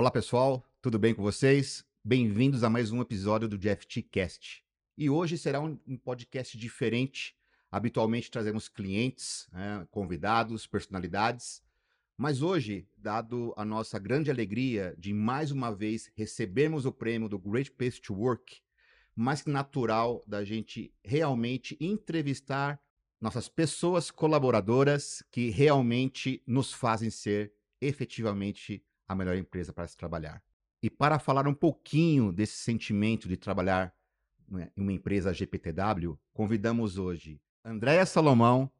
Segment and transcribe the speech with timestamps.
[0.00, 1.84] Olá pessoal, tudo bem com vocês?
[2.02, 4.64] Bem-vindos a mais um episódio do GFT Cast.
[4.96, 7.36] E hoje será um, um podcast diferente.
[7.70, 11.62] Habitualmente trazemos clientes, né, convidados, personalidades.
[12.16, 17.38] Mas hoje, dado a nossa grande alegria de mais uma vez recebermos o prêmio do
[17.38, 18.62] Great Place to Work,
[19.14, 22.80] mais que natural da gente realmente entrevistar
[23.20, 30.40] nossas pessoas colaboradoras que realmente nos fazem ser efetivamente a melhor empresa para se trabalhar.
[30.80, 33.92] E para falar um pouquinho desse sentimento de trabalhar
[34.48, 38.70] né, em uma empresa GPTW, convidamos hoje Andréia Salomão,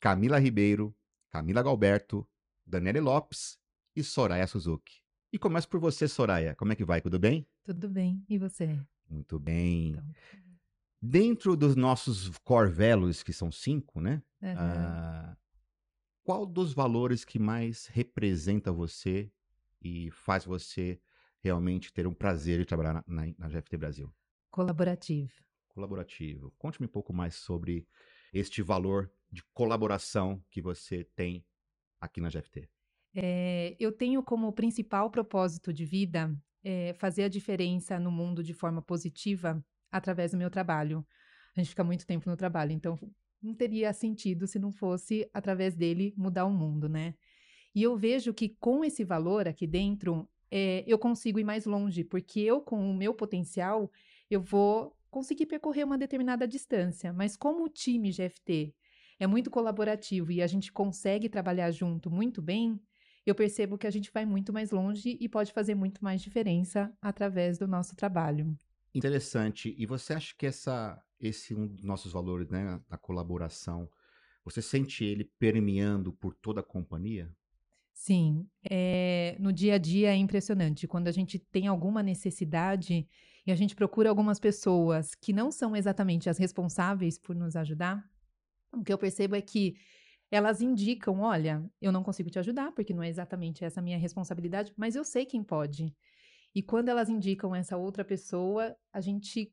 [0.00, 0.96] Camila Ribeiro,
[1.30, 2.26] Camila Galberto,
[2.64, 3.58] Daniele Lopes
[3.94, 5.02] e Soraya Suzuki.
[5.30, 6.54] E começo por você, Soraya.
[6.54, 7.02] Como é que vai?
[7.02, 7.46] Tudo bem?
[7.62, 8.24] Tudo bem.
[8.30, 8.80] E você?
[9.10, 9.90] Muito bem.
[9.90, 10.10] Então...
[11.02, 14.22] Dentro dos nossos core values, que são cinco, né?
[14.40, 14.52] Uhum.
[14.52, 15.36] Uh,
[16.24, 19.30] qual dos valores que mais representa você
[19.86, 21.00] e faz você
[21.40, 24.12] realmente ter um prazer de trabalhar na, na, na GFT Brasil?
[24.50, 25.32] Colaborativo.
[25.68, 26.52] Colaborativo.
[26.58, 27.86] Conte-me um pouco mais sobre
[28.32, 31.44] este valor de colaboração que você tem
[32.00, 32.68] aqui na GFT.
[33.14, 38.52] É, eu tenho como principal propósito de vida é, fazer a diferença no mundo de
[38.52, 41.06] forma positiva através do meu trabalho.
[41.54, 42.98] A gente fica muito tempo no trabalho, então
[43.40, 47.14] não teria sentido se não fosse através dele mudar o mundo, né?
[47.76, 52.02] E eu vejo que com esse valor aqui dentro, é, eu consigo ir mais longe,
[52.02, 53.92] porque eu, com o meu potencial,
[54.30, 57.12] eu vou conseguir percorrer uma determinada distância.
[57.12, 58.74] Mas como o time GFT
[59.20, 62.80] é muito colaborativo e a gente consegue trabalhar junto muito bem,
[63.26, 66.90] eu percebo que a gente vai muito mais longe e pode fazer muito mais diferença
[67.02, 68.56] através do nosso trabalho.
[68.94, 69.74] Interessante.
[69.76, 73.86] E você acha que essa, esse um dos nossos valores, né, a colaboração,
[74.42, 77.30] você sente ele permeando por toda a companhia?
[77.98, 80.86] Sim, é, no dia a dia é impressionante.
[80.86, 83.08] Quando a gente tem alguma necessidade
[83.46, 88.04] e a gente procura algumas pessoas que não são exatamente as responsáveis por nos ajudar,
[88.70, 89.76] o que eu percebo é que
[90.30, 94.74] elas indicam: olha, eu não consigo te ajudar, porque não é exatamente essa minha responsabilidade,
[94.76, 95.96] mas eu sei quem pode.
[96.54, 99.50] E quando elas indicam essa outra pessoa, a gente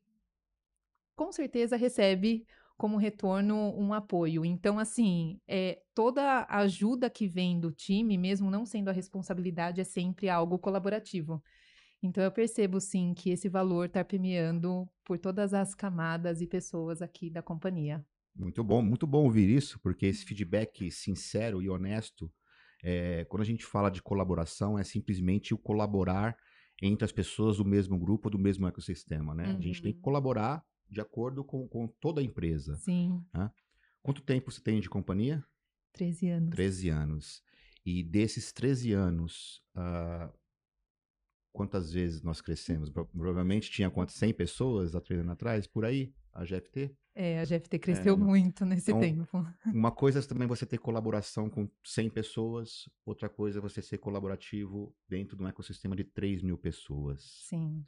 [1.16, 2.46] com certeza recebe
[2.84, 4.44] como retorno um apoio.
[4.44, 9.86] Então, assim, é, toda ajuda que vem do time, mesmo não sendo a responsabilidade, é
[9.86, 11.42] sempre algo colaborativo.
[12.02, 17.02] Então, eu percebo sim que esse valor está permeando por todas as camadas e pessoas
[17.02, 18.06] aqui da companhia.
[18.36, 22.30] Muito bom, muito bom ouvir isso, porque esse feedback sincero e honesto,
[22.84, 26.36] é, quando a gente fala de colaboração, é simplesmente o colaborar
[26.82, 29.48] entre as pessoas do mesmo grupo, do mesmo ecossistema, né?
[29.48, 29.58] Uhum.
[29.58, 30.04] A gente tem que uhum.
[30.04, 30.62] colaborar
[30.94, 32.76] de acordo com, com toda a empresa.
[32.78, 33.26] Sim.
[33.34, 33.52] Né?
[34.02, 35.44] Quanto tempo você tem de companhia?
[35.94, 36.50] 13 anos.
[36.52, 37.44] 13 anos.
[37.86, 40.32] E desses 13 anos, uh,
[41.52, 42.90] quantas vezes nós crescemos?
[42.90, 44.16] Provavelmente tinha quantas?
[44.16, 46.96] 100 pessoas há 13 anos atrás, por aí, a GFT?
[47.16, 49.46] É, a GFT cresceu é, muito nesse então, tempo.
[49.68, 54.00] Uma coisa é também você ter colaboração com 100 pessoas, outra coisa é você ser
[54.00, 57.22] colaborativo dentro de um ecossistema de 3 mil pessoas.
[57.48, 57.86] Sim.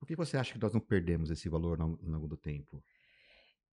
[0.00, 2.82] Por que você acha que nós não perdemos esse valor ao longo do tempo?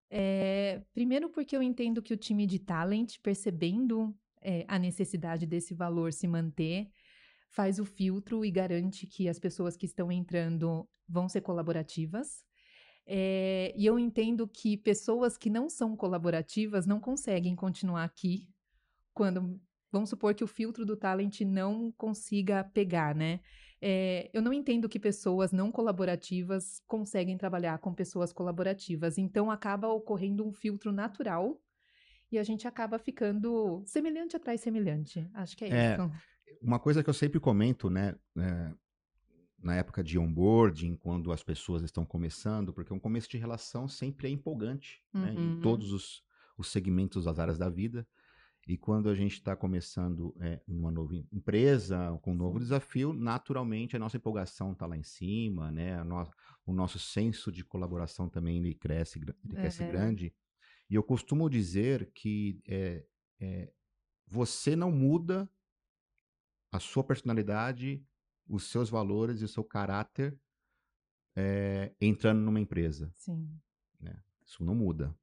[0.10, 5.74] É, primeiro porque eu entendo que o time de talent, percebendo é, a necessidade desse
[5.74, 6.90] valor se manter,
[7.50, 12.46] faz o filtro e garante que as pessoas que estão entrando vão ser colaborativas.
[13.06, 18.50] É, e eu entendo que pessoas que não são colaborativas não conseguem continuar aqui
[19.14, 19.59] quando.
[19.90, 23.40] Vamos supor que o filtro do talent não consiga pegar, né?
[23.82, 29.18] É, eu não entendo que pessoas não colaborativas conseguem trabalhar com pessoas colaborativas.
[29.18, 31.62] Então, acaba ocorrendo um filtro natural
[32.32, 35.30] e a gente acaba ficando semelhante atrás semelhante.
[35.34, 36.12] Acho que é, é isso.
[36.62, 38.16] Uma coisa que eu sempre comento, né?
[38.38, 38.74] É,
[39.62, 44.28] na época de onboarding, quando as pessoas estão começando, porque um começo de relação sempre
[44.28, 45.22] é empolgante, uhum.
[45.22, 46.23] né, em todos os,
[46.58, 48.08] os segmentos das áreas da vida.
[48.67, 53.96] E quando a gente está começando é, uma nova empresa, com um novo desafio, naturalmente
[53.96, 56.03] a nossa empolgação está lá em cima, né?
[56.66, 59.90] O nosso senso de colaboração também ele cresce, ele cresce uhum.
[59.90, 60.35] grande.
[60.90, 63.05] E eu costumo dizer que é,
[63.40, 63.72] é,
[64.28, 65.49] você não muda
[66.70, 68.05] a sua personalidade,
[68.46, 70.37] os seus valores e o seu caráter
[71.37, 73.09] é, entrando numa empresa.
[73.16, 73.49] Sim.
[73.97, 74.22] Né?
[74.46, 75.17] Isso não muda.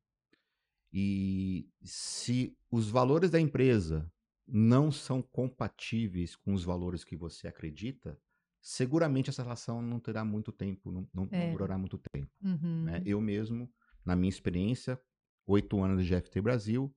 [0.96, 4.08] E se os valores da empresa
[4.46, 8.16] não são compatíveis com os valores que você acredita,
[8.60, 11.46] seguramente essa relação não terá muito tempo, não, não, é.
[11.46, 12.30] não durará muito tempo.
[12.40, 12.84] Uhum.
[12.84, 13.02] Né?
[13.04, 13.68] Eu mesmo,
[14.04, 15.00] na minha experiência,
[15.48, 16.94] oito anos de GFT Brasil,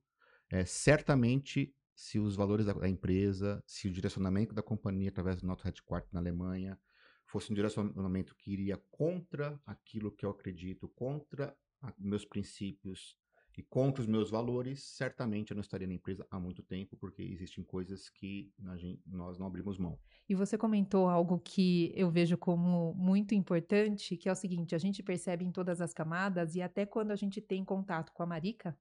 [0.51, 5.47] é, certamente se os valores da, da empresa, se o direcionamento da companhia através do
[5.47, 6.79] nosso headquarter na Alemanha
[7.25, 13.17] fosse um direcionamento que iria contra aquilo que eu acredito, contra a, meus princípios
[13.57, 17.23] e contra os meus valores, certamente eu não estaria na empresa há muito tempo, porque
[17.23, 19.97] existem coisas que nós não abrimos mão.
[20.29, 24.77] E você comentou algo que eu vejo como muito importante, que é o seguinte: a
[24.77, 28.27] gente percebe em todas as camadas, e até quando a gente tem contato com a
[28.27, 28.77] Marica,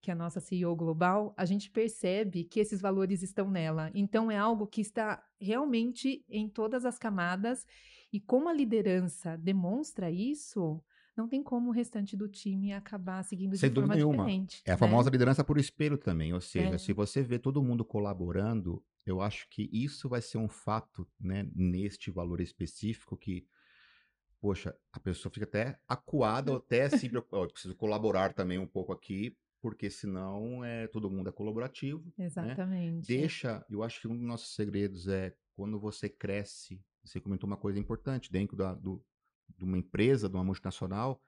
[0.00, 3.90] que é a nossa CEO global, a gente percebe que esses valores estão nela.
[3.92, 7.66] Então, é algo que está realmente em todas as camadas,
[8.12, 10.80] e como a liderança demonstra isso,
[11.20, 14.24] não tem como o restante do time acabar seguindo Sem de forma nenhuma.
[14.24, 14.64] diferente.
[14.64, 14.78] É a né?
[14.78, 16.78] famosa liderança por espelho também, ou seja, É.
[16.78, 21.48] se você vê todo mundo colaborando, eu acho que isso vai ser um fato, né,
[21.54, 23.46] neste valor específico que,
[24.40, 26.88] poxa, a pessoa fica até acuada ou até
[27.32, 32.12] "Ó, eu preciso colaborar também um pouco aqui, porque senão é todo mundo é colaborativo,
[32.16, 33.06] Exatamente.
[33.06, 37.56] deixa, eu acho que um dos nossos segredos é quando você cresce, você comentou uma
[37.56, 39.04] coisa importante, dentro da, do,
[39.56, 41.20] de uma empresa, de uma multinacional,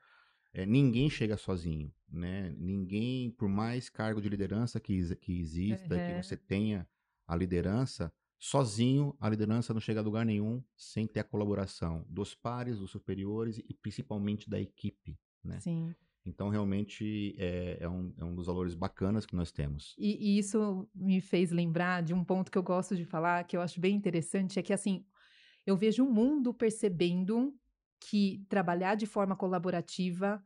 [0.55, 2.55] é, ninguém chega sozinho, né?
[2.59, 6.07] Ninguém, por mais cargo de liderança que, que exista, Uhum.
[6.07, 6.87] que você tenha
[7.27, 12.35] a liderança, sozinho a liderança não chega a lugar nenhum sem ter a colaboração dos
[12.35, 15.61] pares, dos superiores e principalmente da equipe, né?
[15.61, 15.95] Sim.
[16.25, 19.95] Então, realmente, é, é um, é um dos valores bacanas que nós temos.
[19.99, 23.57] E, e isso me fez lembrar de um ponto que eu gosto de falar, que
[23.57, 25.05] eu acho bem interessante, é que assim,
[25.67, 27.53] eu vejo o mundo percebendo
[28.09, 30.43] que trabalhar de forma colaborativa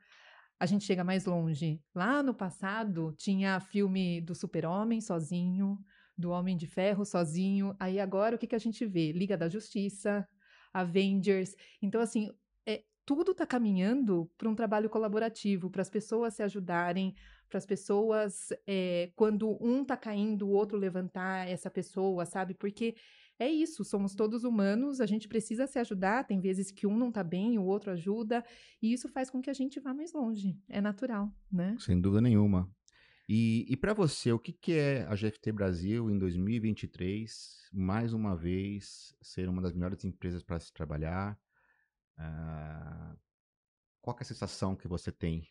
[0.58, 1.80] a gente chega mais longe.
[1.94, 5.78] Lá no passado tinha filme do Super-Homem sozinho,
[6.16, 7.76] do Homem de Ferro sozinho.
[7.78, 9.12] Aí agora o que, que a gente vê?
[9.12, 10.26] Liga da Justiça,
[10.72, 11.54] Avengers.
[11.82, 12.30] Então, assim,
[12.64, 17.14] é, tudo está caminhando para um trabalho colaborativo, para as pessoas se ajudarem,
[17.48, 22.54] para as pessoas, é, quando um está caindo, o outro levantar essa pessoa, sabe?
[22.54, 22.96] Porque
[23.38, 26.24] é isso, somos todos humanos, a gente precisa se ajudar.
[26.24, 28.44] Tem vezes que um não está bem, o outro ajuda,
[28.80, 30.58] e isso faz com que a gente vá mais longe.
[30.68, 31.76] É natural, né?
[31.78, 32.70] Sem dúvida nenhuma.
[33.28, 38.36] E, e para você, o que, que é a GFT Brasil em 2023, mais uma
[38.36, 41.38] vez, ser uma das melhores empresas para se trabalhar?
[42.16, 43.16] Ah,
[44.00, 45.46] qual é a sensação que você tem?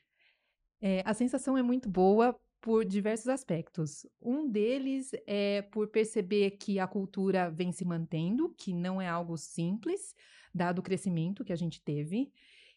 [0.82, 4.08] É, a sensação é muito boa por diversos aspectos.
[4.20, 9.38] Um deles é por perceber que a cultura vem se mantendo, que não é algo
[9.38, 10.16] simples,
[10.52, 12.32] dado o crescimento que a gente teve.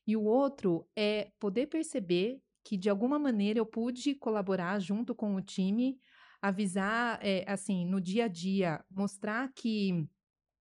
[0.07, 5.35] E o outro é poder perceber que, de alguma maneira, eu pude colaborar junto com
[5.35, 5.99] o time,
[6.43, 10.07] avisar, é, assim, no dia a dia, mostrar que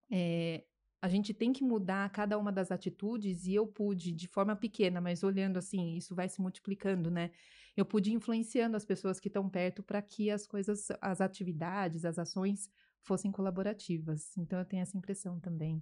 [0.10, 0.64] é,
[1.02, 5.02] a gente tem que mudar cada uma das atitudes e eu pude, de forma pequena,
[5.02, 7.32] mas olhando assim, isso vai se multiplicando, né?
[7.78, 12.04] Eu pude ir influenciando as pessoas que estão perto para que as coisas, as atividades,
[12.04, 12.70] as ações
[13.04, 14.36] fossem colaborativas.
[14.36, 15.82] Então eu tenho essa impressão também.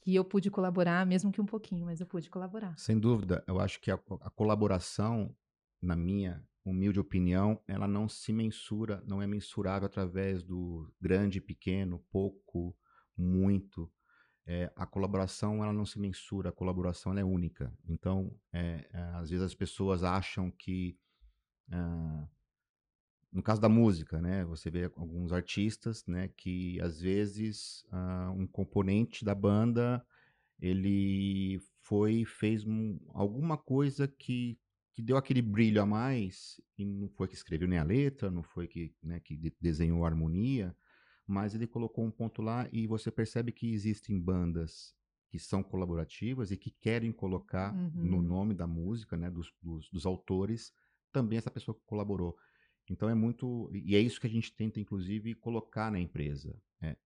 [0.00, 2.76] Que eu pude colaborar, mesmo que um pouquinho, mas eu pude colaborar.
[2.78, 5.36] Sem dúvida, eu acho que a, a colaboração,
[5.82, 12.04] na minha humilde opinião, ela não se mensura, não é mensurável através do grande, pequeno,
[12.10, 12.76] pouco,
[13.16, 13.90] muito.
[14.46, 17.70] É, a colaboração ela não se mensura, a colaboração é única.
[17.86, 20.98] Então, é, é, às vezes as pessoas acham que,
[21.72, 22.28] ah,
[23.30, 28.46] no caso da música, né, você vê alguns artistas, né, que às vezes ah, um
[28.46, 30.04] componente da banda
[30.60, 34.58] ele foi fez um- alguma coisa que,
[34.94, 38.42] que deu aquele brilho a mais e não foi que escreveu nem a letra, não
[38.44, 40.76] foi que, né, que de- desenhou a harmonia,
[41.26, 44.94] mas ele colocou um ponto lá e você percebe que existem bandas
[45.30, 48.22] que são colaborativas e que querem colocar no Uhum.
[48.22, 50.72] nome da música, né, dos, dos, dos autores,
[51.18, 52.36] também essa pessoa que colaborou.
[52.90, 53.70] Então é muito.
[53.74, 56.56] E é isso que a gente tenta, inclusive, colocar na empresa.
[56.80, 56.96] É,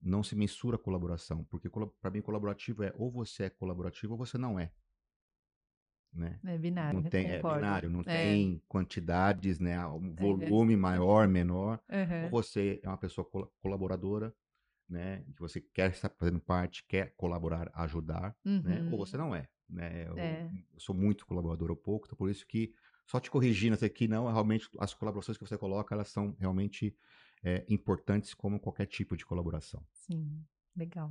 [0.00, 1.68] não se mensura a colaboração, porque
[2.00, 4.72] para mim colaborativo é ou você é colaborativo ou você não é.
[6.12, 6.40] Né?
[6.44, 8.12] É binário, Não tem, é binário, não É.
[8.22, 9.84] tem quantidades, né?
[9.86, 10.22] Um É.
[10.22, 11.80] volume maior, menor.
[12.18, 12.30] Ou Aham.
[12.30, 14.34] você é uma pessoa col- colaboradora,
[14.88, 15.24] né?
[15.34, 18.82] Que você quer estar fazendo parte, quer colaborar, ajudar, né?
[18.86, 19.06] Ou Uhum.
[19.06, 20.08] você não é, né?
[20.08, 20.50] Eu, É.
[20.74, 22.74] eu sou muito colaborador ou pouco, então por isso que
[23.10, 26.96] só te corrigindo isso aqui, não, realmente as colaborações que você coloca, elas são realmente
[27.42, 29.84] é, importantes como qualquer tipo de colaboração.
[29.90, 30.44] Sim,
[30.76, 31.10] legal.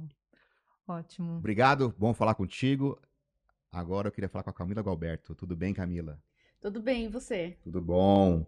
[0.88, 1.40] Ótimo.
[1.40, 2.98] Obrigado, bom falar contigo.
[3.70, 5.36] Agora eu queria falar com a Camila Galberto.
[5.36, 6.24] Tudo bem, Camila?
[6.62, 7.58] Tudo bem, e você?
[7.62, 8.46] Tudo bom.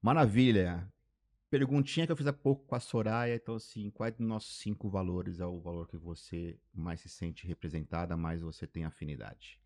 [0.00, 0.88] Maravilha.
[1.50, 3.34] Perguntinha que eu fiz há pouco com a Soraya.
[3.34, 7.44] Então, assim, quais dos nossos cinco valores é o valor que você mais se sente
[7.44, 9.60] representada, mais você tem afinidade?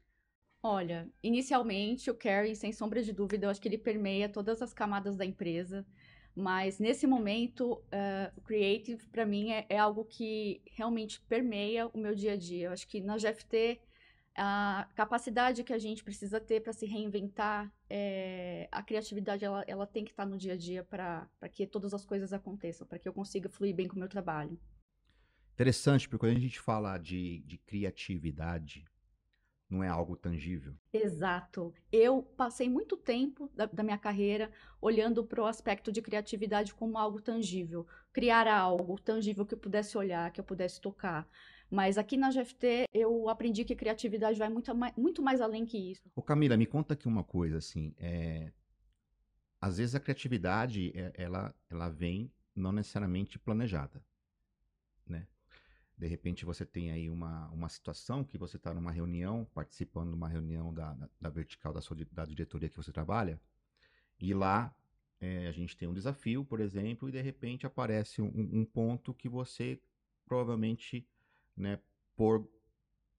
[0.63, 4.73] Olha, inicialmente o Carrie, sem sombra de dúvida, eu acho que ele permeia todas as
[4.73, 5.85] camadas da empresa,
[6.35, 11.99] Mas nesse momento, uh, o creative para mim é, é, algo que realmente permeia o
[11.99, 12.69] meu dia a dia.
[12.69, 13.81] Eu acho que na GFT
[14.35, 19.87] a capacidade que a gente precisa ter para se reinventar, é, a criatividade ela, ela
[19.87, 22.99] tem que estar tá no dia a dia para que todas as coisas aconteçam, para
[22.99, 24.59] que eu consiga fluir bem com o meu trabalho.
[25.53, 28.87] Interessante, porque quando a gente fala de, de criatividade,
[29.73, 30.75] não é algo tangível.
[30.93, 31.73] Exato.
[31.91, 36.99] Eu passei muito tempo da, da minha carreira olhando para o aspecto de criatividade como
[36.99, 37.87] algo tangível.
[38.13, 41.27] Criar algo tangível que eu pudesse olhar, que eu pudesse tocar.
[41.71, 46.03] Mas aqui na GFT eu aprendi que criatividade vai muito, muito mais além que isso.
[46.15, 48.53] Ô Camila, me conta aqui uma coisa, assim, é...
[49.59, 54.05] às vezes a criatividade, é, ela, ela vem não necessariamente planejada,
[55.07, 55.27] né?
[56.03, 60.17] De repente você tem aí uma, uma situação que você está numa reunião, participando de
[60.17, 63.41] uma reunião da, da, vertical da, sua, da diretoria que você trabalha,
[64.19, 64.75] e lá
[65.21, 69.15] é, a gente tem um desafio, por exemplo, e de repente aparece um, um ponto
[69.15, 69.81] que você
[70.27, 71.07] provavelmente
[71.57, 71.79] né,
[72.17, 72.51] por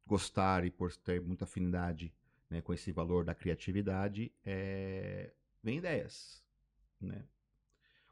[0.05, 2.13] gostar e por ter muita afinidade
[2.49, 5.31] né, com esse valor da criatividade, é,
[5.63, 6.43] vem ideias.
[6.99, 7.23] Né?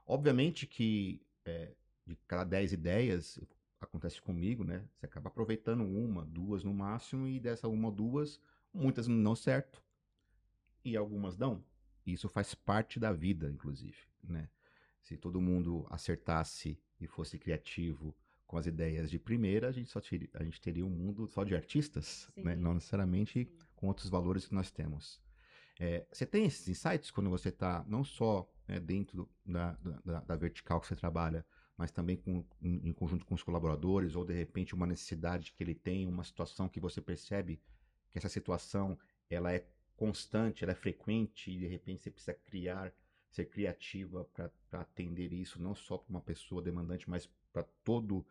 [0.06, 1.74] Obviamente que é,
[2.08, 3.38] de cada 10 ideias,
[3.86, 4.88] acontece comigo, né?
[4.96, 8.40] Você acaba aproveitando uma, duas no máximo, e dessa uma ou duas,
[8.74, 9.82] muitas não dão certo.
[10.84, 11.64] E algumas dão.
[12.06, 14.50] Isso faz parte da vida, inclusive, né?
[15.02, 18.16] Se todo mundo acertasse e fosse criativo
[18.52, 21.44] com as ideias de primeira, a gente só teria, a gente teria um mundo só
[21.44, 22.54] de artistas, né?
[22.54, 23.58] não necessariamente Sim.
[23.76, 25.22] com outros valores que nós temos.
[25.80, 29.72] É, você tem esses insights quando você está não só né, dentro da,
[30.04, 31.46] da, da, vertical que você trabalha,
[31.82, 35.74] mas também com, em, conjunto com os colaboradores, ou de repente uma necessidade que ele
[35.74, 37.60] tem, uma situação que você percebe
[38.12, 38.96] que essa situação
[39.28, 42.94] ela é constante, ela é frequente, e de repente você precisa criar,
[43.32, 48.24] ser criativa para atender isso, não só para uma pessoa demandante, mas para todo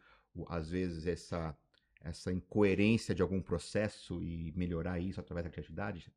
[0.47, 1.59] às vezes, essa,
[2.03, 6.13] essa incoerência de algum processo e melhorar isso através da criatividade?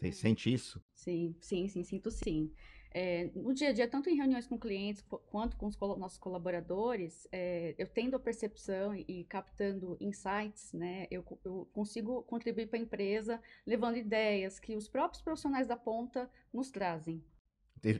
[0.00, 0.12] Você é.
[0.12, 0.82] sente isso?
[0.92, 2.50] Sim, sim, sim, sinto sim.
[2.94, 7.26] É, no dia a dia, tanto em reuniões com clientes quanto com os nossos colaboradores,
[7.32, 12.78] é, eu tendo a percepção e, e captando insights, né, eu, eu consigo contribuir para
[12.78, 17.24] a empresa levando ideias que os próprios profissionais da ponta nos trazem.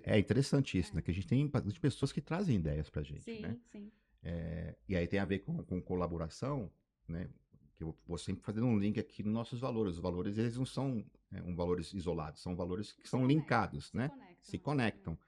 [0.05, 0.97] É interessante isso, é.
[0.97, 1.03] né?
[1.03, 3.51] Que a gente tem bastante pessoas que trazem ideias para a gente, sim, né?
[3.51, 3.93] Sim, sim.
[4.23, 6.71] É, e aí tem a ver com, com colaboração,
[7.09, 7.29] né?
[7.75, 9.95] Que eu vou sempre fazendo um link aqui nos nossos valores.
[9.95, 14.09] Os valores, eles não são é, um valores isolados, são valores que são linkados, né?
[14.09, 15.19] Conectam, se conectam.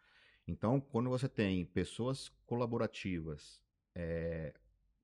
[0.47, 3.63] Então, quando você tem pessoas colaborativas,
[3.95, 4.53] é,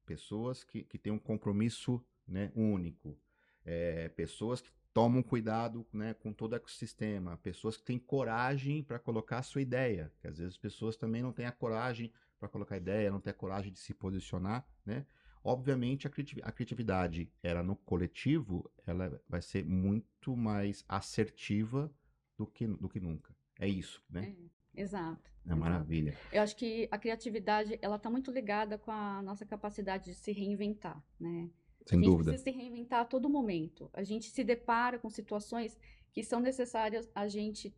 [0.04, 3.18] pessoas que, que têm um compromisso né, único,
[3.64, 8.98] é, pessoas que tomam cuidado né, com todo o ecossistema, pessoas que têm coragem para
[8.98, 12.48] colocar a sua ideia, que às vezes as pessoas também não têm a coragem para
[12.48, 15.06] colocar ideia, não ter coragem de se posicionar, né?
[15.42, 21.90] Obviamente a, criatividade era no coletivo, ela vai ser muito mais assertiva
[22.36, 23.34] do que, do que nunca.
[23.60, 24.34] É isso, né?
[24.74, 25.30] É, exato.
[25.46, 26.16] É maravilha.
[26.32, 30.32] Eu acho que a criatividade, ela está muito ligada com a nossa capacidade de se
[30.32, 31.50] reinventar, né?
[31.86, 32.30] Sem a gente dúvida.
[32.30, 33.90] precisa se reinventar a todo momento.
[33.92, 35.78] A gente se depara com situações
[36.12, 37.74] que são necessárias a gente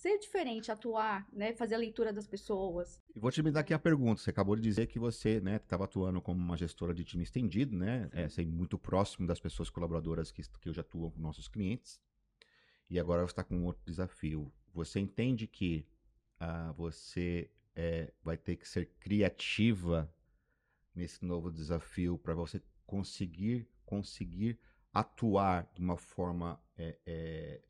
[0.00, 2.98] ser diferente, atuar, né, fazer a leitura das pessoas.
[3.14, 4.22] E vou te me dar aqui a pergunta.
[4.22, 7.76] Você acabou de dizer que você, né, estava atuando como uma gestora de time estendido,
[7.76, 12.00] né, é, ser muito próximo das pessoas colaboradoras que, que hoje atuam com nossos clientes.
[12.88, 14.50] E agora você está com outro desafio.
[14.72, 15.86] Você entende que
[16.40, 20.12] uh, você é, vai ter que ser criativa
[20.94, 24.56] nesse novo desafio para você conseguir conseguir
[24.92, 27.60] atuar de uma forma é, é,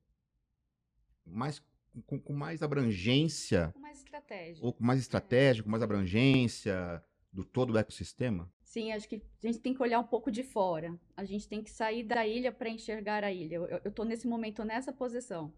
[1.25, 1.63] mais
[2.07, 3.71] com, com, mais abrangência.
[3.73, 4.65] Com mais estratégia.
[4.65, 7.03] Ou com mais estratégia, com mais abrangência
[7.33, 8.53] do todo o ecossistema?
[8.63, 10.99] Sim, acho que a gente tem que olhar um pouco de fora.
[11.17, 13.57] A gente tem que sair da ilha para enxergar a ilha.
[13.57, 15.53] Eu estou nesse momento nessa posição.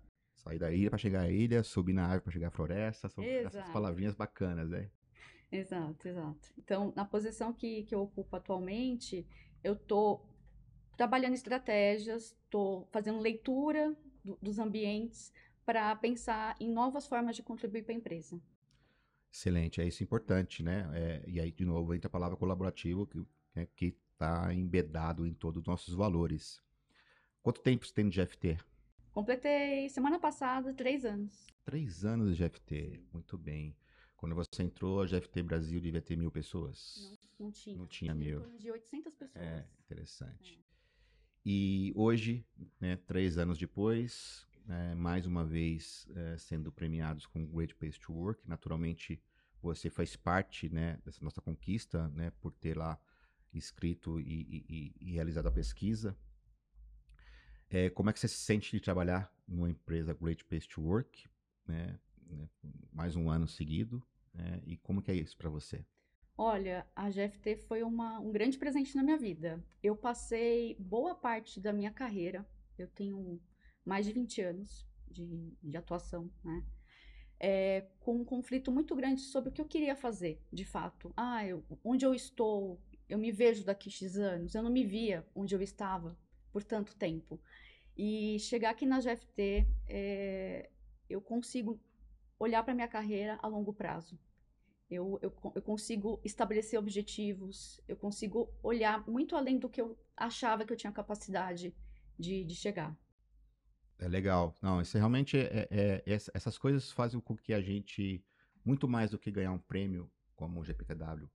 [0.45, 3.09] Sair da ilha para chegar à ilha, subir na árvore para chegar à floresta.
[3.09, 3.59] São exato.
[3.59, 4.91] essas palavrinhas bacanas, né?
[5.51, 6.53] Exato, exato.
[6.59, 9.27] Então, na posição que, que eu ocupo atualmente,
[9.63, 10.27] eu estou
[10.97, 13.95] trabalhando estratégias, estou fazendo leitura
[14.25, 15.33] do, dos ambientes,
[15.65, 18.41] para pensar em novas formas de contribuir para a empresa.
[19.33, 20.91] Excelente, é isso importante, né?
[20.93, 23.19] É, e aí, de novo, entra a palavra colaborativo, que
[23.55, 26.61] né, está embedado em todos os nossos valores.
[27.43, 28.59] Quanto tempo você tem de GFT?
[29.13, 31.47] Completei semana passada três anos.
[31.65, 33.77] Três anos de GFT, muito bem.
[34.17, 37.19] Quando você entrou, a GFT Brasil devia ter mil pessoas?
[37.39, 37.77] Não, não tinha.
[37.77, 38.39] Não tinha mil.
[38.39, 39.45] Em torno de 800 pessoas.
[39.45, 40.59] É, interessante.
[40.59, 40.73] É.
[41.45, 42.47] E hoje,
[42.81, 48.15] né, três anos depois, é, mais uma vez é, sendo premiados com Great Place to
[48.15, 49.21] Work, naturalmente
[49.61, 52.99] você faz parte, né, dessa nossa conquista, né, por ter lá
[53.53, 56.17] escrito e, e, e realizado a pesquisa.
[57.75, 61.27] É, como é que você se sente de trabalhar numa empresa Great Place to Work,
[61.67, 62.47] né, né
[62.93, 64.03] mais um ano seguido,
[64.35, 65.83] né, e como que é isso para você?
[66.37, 69.65] Olha, a GFT foi uma, um grande presente na minha vida.
[69.83, 73.41] Eu passei boa parte da minha carreira, eu tenho
[73.87, 76.63] mais de 20 anos de, de atuação, né?
[77.41, 81.11] É, com um conflito muito grande sobre o que eu queria fazer, de fato.
[81.17, 85.27] Ah, eu, onde eu estou, eu me vejo daqui X anos, eu não me via
[85.35, 86.17] onde eu estava
[86.53, 87.41] por tanto tempo.
[87.97, 90.71] E chegar aqui na GFT, é,
[91.09, 91.81] eu consigo
[92.39, 94.19] olhar para minha carreira a longo prazo.
[94.91, 100.67] Eu, eu, eu, consigo estabelecer objetivos, eu consigo olhar muito além do que eu achava
[100.67, 101.75] que eu tinha capacidade
[102.19, 102.95] de, de chegar.
[103.99, 104.55] É legal.
[104.61, 108.23] Não, isso realmente é, é, é, essas coisas fazem com que a gente,
[108.65, 111.31] muito mais do que ganhar um prêmio como o GPTW,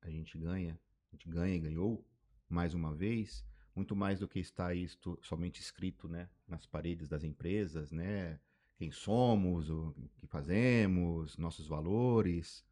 [0.00, 0.80] a gente ganha,
[1.12, 2.06] a gente ganha e ganhou
[2.48, 3.44] mais uma vez,
[3.74, 8.38] muito mais do que está isto somente escrito, né, nas paredes das empresas, né,
[8.76, 12.64] quem somos, o que fazemos, nossos valores,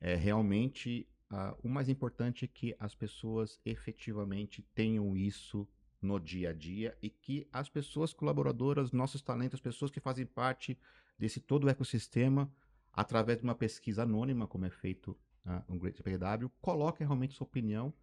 [0.00, 5.68] é, realmente uh, o mais importante é que as pessoas efetivamente tenham isso
[6.02, 10.26] no dia a dia e que as pessoas colaboradoras, nossos talentos, as pessoas que fazem
[10.26, 10.78] parte
[11.18, 12.52] desse todo o ecossistema,
[12.92, 15.16] através de uma pesquisa anônima, como é feito
[15.46, 17.94] uh, no Great PW, coloquem realmente sua opinião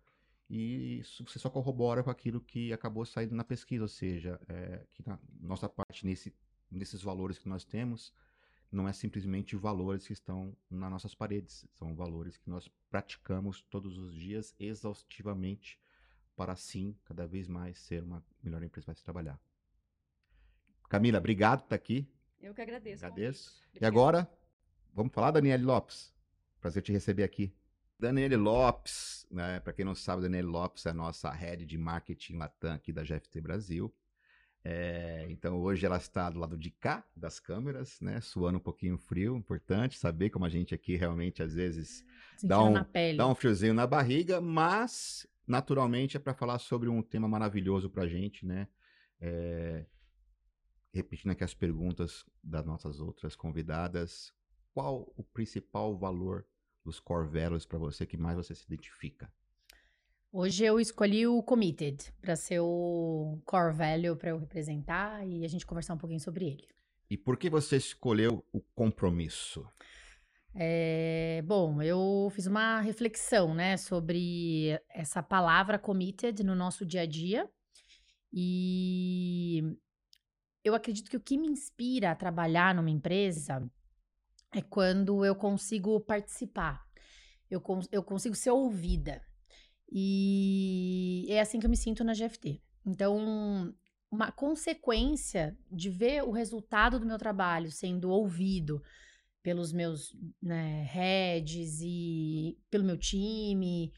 [0.49, 4.85] e isso você só corrobora com aquilo que acabou saindo na pesquisa, ou seja, é,
[4.93, 6.33] que na nossa parte nesse,
[6.69, 8.13] nesses valores que nós temos,
[8.71, 13.97] não é simplesmente valores que estão nas nossas paredes, são valores que nós praticamos todos
[13.97, 15.79] os dias exaustivamente
[16.35, 19.39] para assim cada vez mais ser uma melhor empresa para se trabalhar.
[20.89, 22.07] Camila, obrigado por estar aqui.
[22.39, 23.05] Eu que agradeço.
[23.05, 23.63] Agradeço.
[23.79, 24.29] E agora,
[24.93, 26.13] vamos falar, Daniele Lopes.
[26.59, 27.53] Prazer te receber aqui.
[28.03, 29.61] Daniele Lopes, né?
[29.61, 33.01] Para quem não sabe, Daniele Lopes é a nossa head de marketing Latam aqui da
[33.01, 33.95] GFT Brasil.
[34.61, 38.19] É, então hoje ela está do lado de cá das câmeras, né?
[38.19, 42.03] Suando um pouquinho frio, importante saber como a gente aqui realmente às vezes
[42.43, 42.73] dá um,
[43.15, 48.03] dá um friozinho na barriga, mas naturalmente é para falar sobre um tema maravilhoso para
[48.03, 48.67] a gente, né?
[49.21, 49.85] É,
[50.93, 54.33] repetindo aqui as perguntas das nossas outras convidadas,
[54.73, 56.45] qual o principal valor
[56.83, 59.31] dos core values para você que mais você se identifica?
[60.31, 65.47] Hoje eu escolhi o Committed para ser o core value para eu representar e a
[65.47, 66.67] gente conversar um pouquinho sobre ele.
[67.09, 69.63] E por que você escolheu o compromisso?
[70.55, 77.05] É, bom, eu fiz uma reflexão, né, sobre essa palavra committed no nosso dia a
[77.05, 77.49] dia
[78.31, 79.63] e
[80.63, 83.63] eu acredito que o que me inspira a trabalhar numa empresa
[84.53, 86.81] é quando eu consigo participar,
[87.49, 89.21] eu, cons eu consigo ser ouvida.
[89.91, 92.61] E é assim que eu me sinto na GFT.
[92.85, 93.73] Então,
[94.11, 98.81] uma consequência de ver o resultado do meu trabalho sendo ouvido
[99.41, 103.91] pelos meus né, heads e pelo meu time,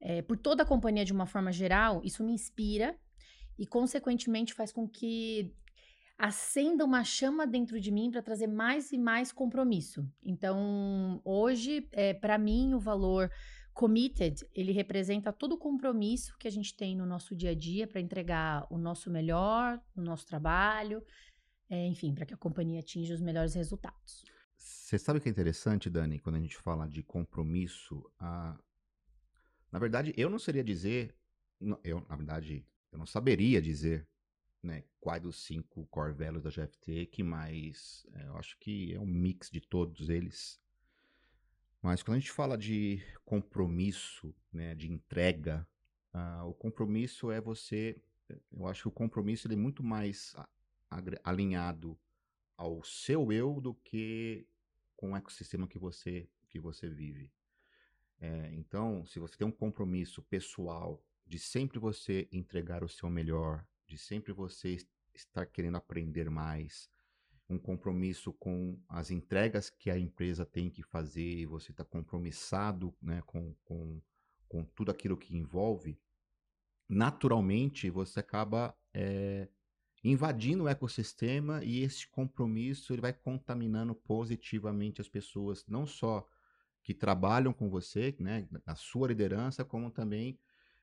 [0.00, 2.98] é, por toda a companhia de uma forma geral, isso me inspira
[3.58, 5.54] e, consequentemente, faz com que
[6.20, 10.06] acenda uma chama dentro de mim para trazer mais e mais compromisso.
[10.22, 13.30] Então, hoje, é, para mim, o valor
[13.72, 17.86] Committed, ele representa todo o compromisso que a gente tem no nosso dia a dia
[17.86, 21.02] para entregar o nosso melhor no nosso trabalho,
[21.70, 24.22] é, enfim, para que a companhia atinja os melhores resultados.
[24.58, 28.04] Você sabe o que é interessante, Dani, quando a gente fala de compromisso?
[28.18, 28.58] A...
[29.72, 31.14] Na verdade, eu não seria dizer,
[31.82, 34.06] eu, na verdade, eu não saberia dizer
[34.62, 39.00] né, quais dos cinco core values da GFT que mais, é, eu acho que é
[39.00, 40.60] um mix de todos eles
[41.82, 45.66] mas quando a gente fala de compromisso, né, de entrega,
[46.12, 47.98] uh, o compromisso é você.
[48.52, 50.34] Eu acho que o compromisso ele é muito mais
[51.24, 51.98] alinhado
[52.56, 54.46] ao seu eu do que
[54.94, 57.32] com o ecossistema que você, que você vive.
[58.20, 63.66] É, então, se você tem um compromisso pessoal de sempre você entregar o seu melhor,
[63.90, 64.76] de sempre você
[65.12, 66.88] estar querendo aprender mais,
[67.48, 73.20] um compromisso com as entregas que a empresa tem que fazer, você está compromissado né,
[73.26, 74.00] com, com,
[74.48, 75.98] com tudo aquilo que envolve,
[76.88, 79.48] naturalmente você acaba é,
[80.04, 86.24] invadindo o ecossistema e esse compromisso ele vai contaminando positivamente as pessoas, não só
[86.80, 90.38] que trabalham com você, né, na sua liderança, como também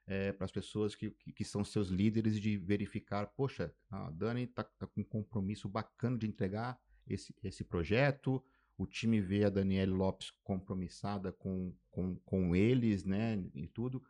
[0.07, 4.63] é, para as pessoas que, que, são seus líderes de verificar, poxa, a Dani está
[4.63, 8.41] tá com um compromisso bacana de entregar esse, esse projeto,
[8.77, 14.01] o time vê a Daniele Lopes compromissada com, com, com eles, né, e tudo.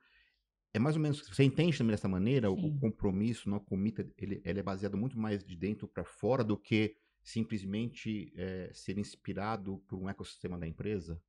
[0.73, 4.39] É mais ou menos, você entende também dessa maneira, o, o compromisso, não comita, ele,
[4.45, 9.79] ele é baseado muito mais de dentro para fora do que simplesmente é, ser inspirado
[9.87, 11.19] por um ecossistema da empresa?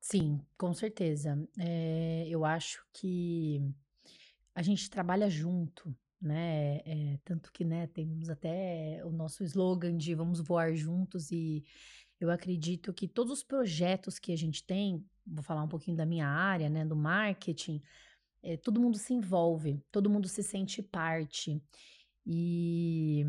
[0.00, 1.46] Sim, com certeza.
[1.58, 3.60] É, eu acho que
[4.60, 6.82] a gente trabalha junto, né?
[6.84, 11.64] É, tanto que, né, temos até o nosso slogan de vamos voar juntos e
[12.20, 16.04] eu acredito que todos os projetos que a gente tem, vou falar um pouquinho da
[16.04, 17.82] minha área, né, do marketing,
[18.42, 21.58] é, todo mundo se envolve, todo mundo se sente parte.
[22.26, 23.24] E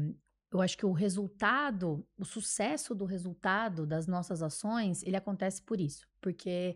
[0.52, 5.80] eu acho que o resultado, o sucesso do resultado das nossas ações, ele acontece por
[5.80, 6.76] isso, porque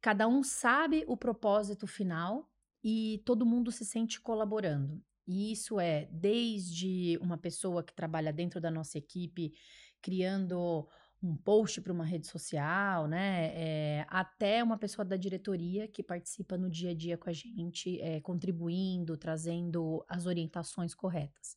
[0.00, 2.48] cada um sabe o propósito final
[2.88, 5.02] e todo mundo se sente colaborando.
[5.26, 9.52] E isso é desde uma pessoa que trabalha dentro da nossa equipe,
[10.00, 10.86] criando
[11.20, 13.50] um post para uma rede social, né?
[13.56, 18.00] É, até uma pessoa da diretoria que participa no dia a dia com a gente,
[18.00, 21.56] é, contribuindo, trazendo as orientações corretas.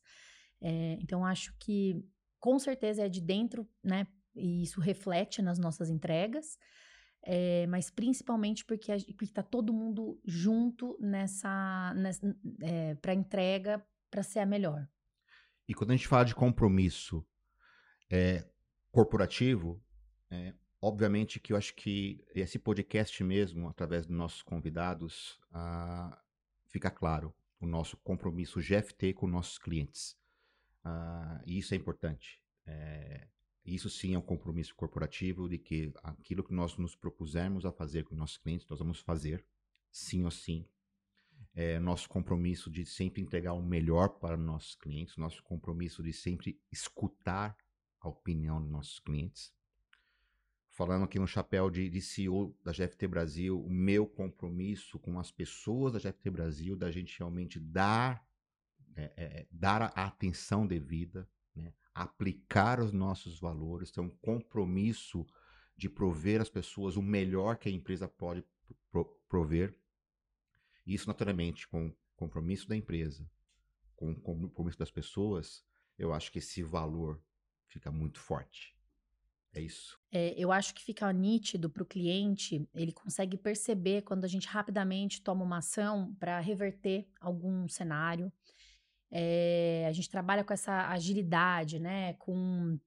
[0.60, 2.04] É, então, acho que
[2.40, 4.04] com certeza é de dentro, né?
[4.34, 6.58] E isso reflete nas nossas entregas,
[7.22, 14.40] é, mas principalmente porque está todo mundo junto nessa, nessa é, para entrega para ser
[14.40, 14.88] a melhor.
[15.68, 17.24] E quando a gente fala de compromisso,
[18.10, 18.44] é,
[18.90, 19.80] corporativo,
[20.30, 26.20] é, obviamente que eu acho que esse podcast mesmo, através dos nossos convidados, ah,
[26.68, 30.16] fica claro o nosso compromisso GFT com nossos clientes.
[30.82, 32.42] Ah, e isso é importante.
[32.66, 33.28] É,
[33.64, 38.04] isso sim é um compromisso corporativo de que aquilo que nós nos propusermos a fazer
[38.04, 39.44] com nossos clientes, nós vamos fazer,
[39.90, 40.66] sim ou sim.
[41.54, 46.60] É, nosso compromisso de sempre entregar o melhor para nossos clientes, nosso compromisso de sempre
[46.70, 47.56] escutar
[48.00, 49.52] a opinião dos nossos clientes.
[50.68, 55.30] Falando aqui no chapéu de, de CEO da GFT Brasil, o meu compromisso com as
[55.30, 58.24] pessoas da GFT Brasil, da gente realmente dar,
[58.96, 61.72] é, é, dar a atenção devida, né?
[61.94, 65.26] aplicar os nossos valores, ter um compromisso
[65.76, 68.44] de prover às pessoas o melhor que a empresa pode
[68.90, 69.74] pro prover.
[70.86, 73.28] Isso, naturalmente, com compromisso da empresa,
[73.96, 75.64] com o compromisso das pessoas,
[75.98, 77.22] eu acho que esse valor
[77.66, 78.76] fica muito forte.
[79.52, 79.98] É isso.
[80.12, 84.46] É, eu acho que fica nítido para o cliente, ele consegue perceber quando a gente
[84.46, 88.32] rapidamente toma uma ação para reverter algum cenário.
[89.10, 92.14] É, a gente trabalha com essa agilidade, né?
[92.14, 92.78] Com,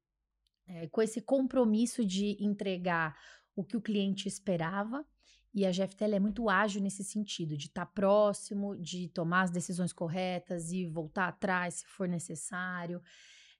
[0.67, 3.17] é, com esse compromisso de entregar
[3.55, 5.05] o que o cliente esperava.
[5.53, 9.51] E a GFTL é muito ágil nesse sentido, de estar tá próximo, de tomar as
[9.51, 12.99] decisões corretas e voltar atrás se for necessário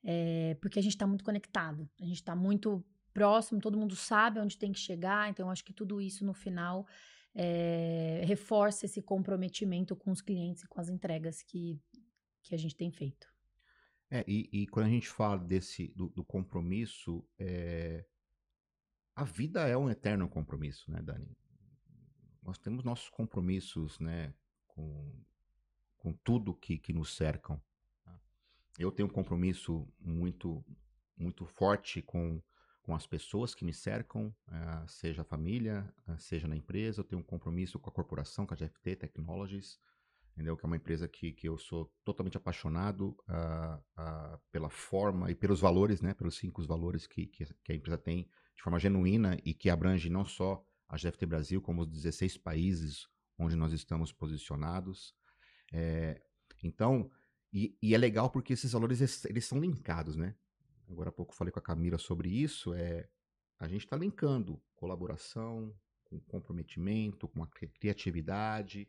[0.04, 4.40] é, porque a gente está muito conectado, a gente está muito próximo, todo mundo sabe
[4.40, 6.86] onde tem que chegar, então acho que tudo isso no final
[7.34, 11.80] é, reforça esse comprometimento com os clientes e com as entregas que,
[12.44, 13.28] que a gente tem feito.
[14.12, 18.06] É, e, e quando a gente fala desse do, do compromisso, é,
[19.16, 21.36] a vida é um eterno compromisso, né, Dani?
[22.44, 24.34] Nós temos nossos compromissos, né,
[24.68, 25.12] com,
[25.98, 27.60] com tudo que, que nos cercam
[28.78, 30.64] eu tenho um compromisso muito,
[31.16, 32.42] muito forte com,
[32.82, 37.02] com as pessoas que me cercam, uh, seja a família, uh, seja na empresa.
[37.02, 39.80] Eu tenho um compromisso com a corporação, com a GFT Technologies,
[40.34, 40.58] entendeu?
[40.58, 45.62] que é uma empresa que, que eu sou totalmente apaixonado uh, pela forma e pelos
[45.62, 46.14] valores, né?
[46.14, 50.10] pelos cinco valores que, que, que, a empresa tem de forma genuína e que abrange
[50.10, 55.14] não só a GFT Brasil, como os 16 países onde nós estamos posicionados.
[55.72, 56.22] É,
[56.64, 57.10] então,
[57.52, 60.36] e, e, é legal porque esses valores eles são linkados, né?
[60.90, 62.74] Agora há pouco falei com a Camila sobre isso.
[62.74, 63.08] É,
[63.60, 68.88] a gente está linkando colaboração, com comprometimento, com a criatividade,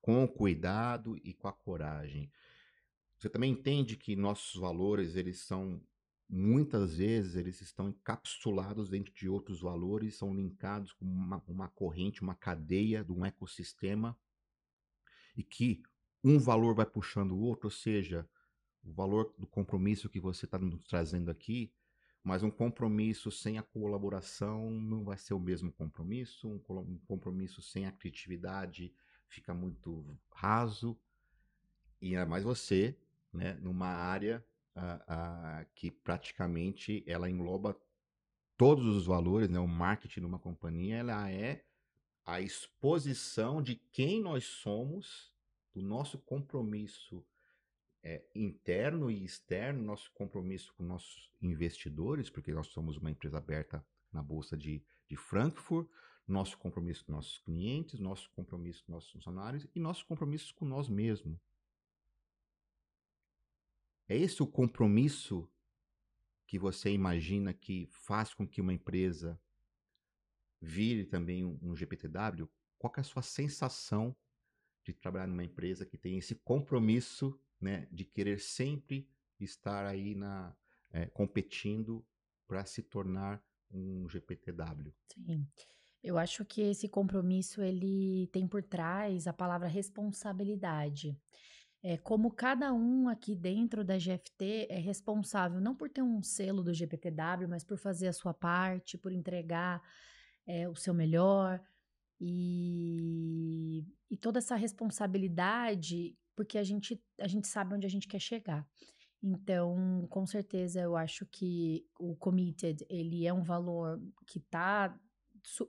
[0.00, 2.30] com cuidado e com a coragem.
[3.18, 5.80] Você também entende que nossos valores eles são
[6.30, 12.22] muitas vezes eles estão encapsulados dentro de outros valores, são linkados com uma, uma corrente,
[12.22, 14.16] uma cadeia de um ecossistema
[15.36, 15.82] e que
[16.22, 18.28] um valor vai puxando o outro, ou seja,
[18.84, 21.72] o valor do compromisso que você está nos trazendo aqui,
[22.22, 27.86] mas um compromisso sem a colaboração não vai ser o mesmo compromisso, um compromisso sem
[27.86, 28.92] a criatividade
[29.30, 30.98] fica muito raso,
[32.00, 32.96] e ainda mais você,
[33.32, 34.44] né, numa área
[34.76, 37.80] uh, uh, que praticamente ela engloba
[38.56, 41.64] todos os valores, né, o marketing numa companhia, ela é
[42.26, 45.32] a exposição de quem nós somos
[45.72, 47.24] do nosso compromisso
[48.02, 53.84] é, interno e externo, nosso compromisso com nossos investidores, porque nós somos uma empresa aberta
[54.12, 55.88] na Bolsa de, de Frankfurt,
[56.30, 60.88] nosso compromisso com nossos clientes, nosso compromisso com nossos funcionários e nossos compromissos com nós
[60.88, 61.38] mesmos.
[64.08, 65.48] É esse o compromisso
[66.46, 69.40] que você imagina que faz com que uma empresa
[70.60, 72.48] vire também um, GPTW?
[72.76, 74.16] Qual é a sua sensação
[74.84, 80.56] de trabalhar numa empresa que tem esse compromisso né, de querer sempre estar aí na,
[80.90, 82.04] é, competindo
[82.48, 83.40] para se tornar
[83.70, 84.92] um GPTW?
[85.06, 85.46] Sim.
[86.02, 91.16] Eu acho que esse compromisso ele tem por trás a palavra responsabilidade.
[91.82, 96.62] É, como cada um aqui dentro da GFT é responsável não por ter um selo
[96.62, 99.82] do GPTW, mas por fazer a sua parte, por entregar
[100.46, 101.60] é, o seu melhor
[102.20, 108.20] e, e toda essa responsabilidade, porque a gente, a gente sabe onde a gente quer
[108.20, 108.66] chegar.
[109.22, 114.98] Então, com certeza, eu acho que o committed ele é um valor que está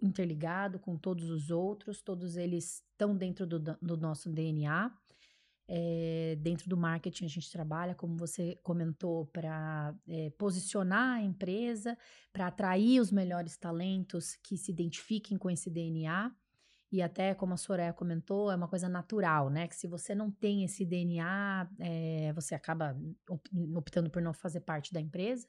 [0.01, 4.91] interligado com todos os outros, todos eles estão dentro do, do nosso DNA.
[5.73, 11.97] É, dentro do marketing, a gente trabalha, como você comentou, para é, posicionar a empresa,
[12.34, 16.36] para atrair os melhores talentos que se identifiquem com esse DNA.
[16.91, 19.65] E até, como a Soraya comentou, é uma coisa natural, né?
[19.65, 22.93] Que se você não tem esse DNA, é, você acaba
[23.73, 25.47] optando por não fazer parte da empresa.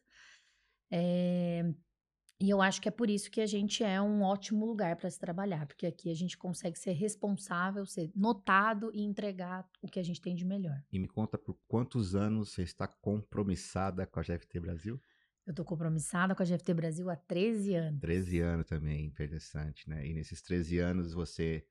[2.42, 5.08] E eu acho que é por isso que a gente é um ótimo lugar para
[5.08, 10.00] se trabalhar, porque aqui a gente consegue ser responsável, ser notado e entregar o que
[10.00, 10.82] a gente tem de melhor.
[10.90, 15.00] E me conta por quantos anos você está compromissada com a GFT Brasil?
[15.46, 18.00] Eu estou compromissada com a GFT Brasil há 13 anos.
[18.00, 20.04] 13 anos também, interessante, né?
[20.04, 21.64] E nesses 13 anos você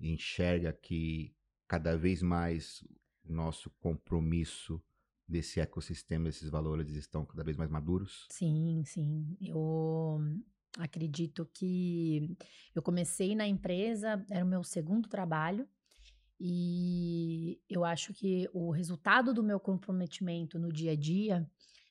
[0.00, 1.36] enxerga que
[1.68, 2.82] cada vez mais
[3.22, 4.82] o nosso compromisso
[5.28, 8.26] desse ecossistema, esses valores estão cada vez mais maduros?
[8.30, 9.36] Sim, sim.
[9.40, 10.20] Eu
[10.78, 12.36] acredito que
[12.74, 15.68] eu comecei na empresa, era o meu segundo trabalho,
[16.38, 21.48] e eu acho que o resultado do meu comprometimento no dia a dia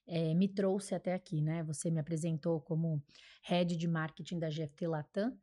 [0.08, 1.64] é, me trouxe até aqui, né?
[1.64, 3.04] Você me apresentou como
[3.44, 5.36] head de marketing da GFT Latam,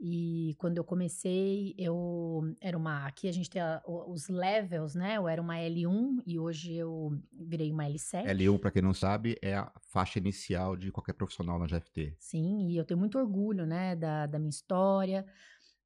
[0.00, 3.04] e quando eu comecei, eu era uma.
[3.04, 5.16] Aqui a gente tem a, os levels, né?
[5.16, 8.26] Eu era uma L1 e hoje eu virei uma L7.
[8.26, 12.14] L1, para quem não sabe, é a faixa inicial de qualquer profissional na GFT.
[12.20, 15.26] Sim, e eu tenho muito orgulho, né, da, da minha história,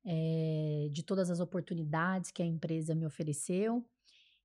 [0.05, 3.83] é, de todas as oportunidades que a empresa me ofereceu.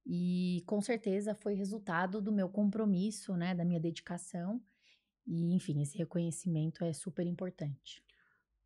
[0.06, 4.62] E com certeza foi resultado do meu compromisso, né, da minha dedicação.
[5.26, 8.07] E, enfim, esse reconhecimento é super importante.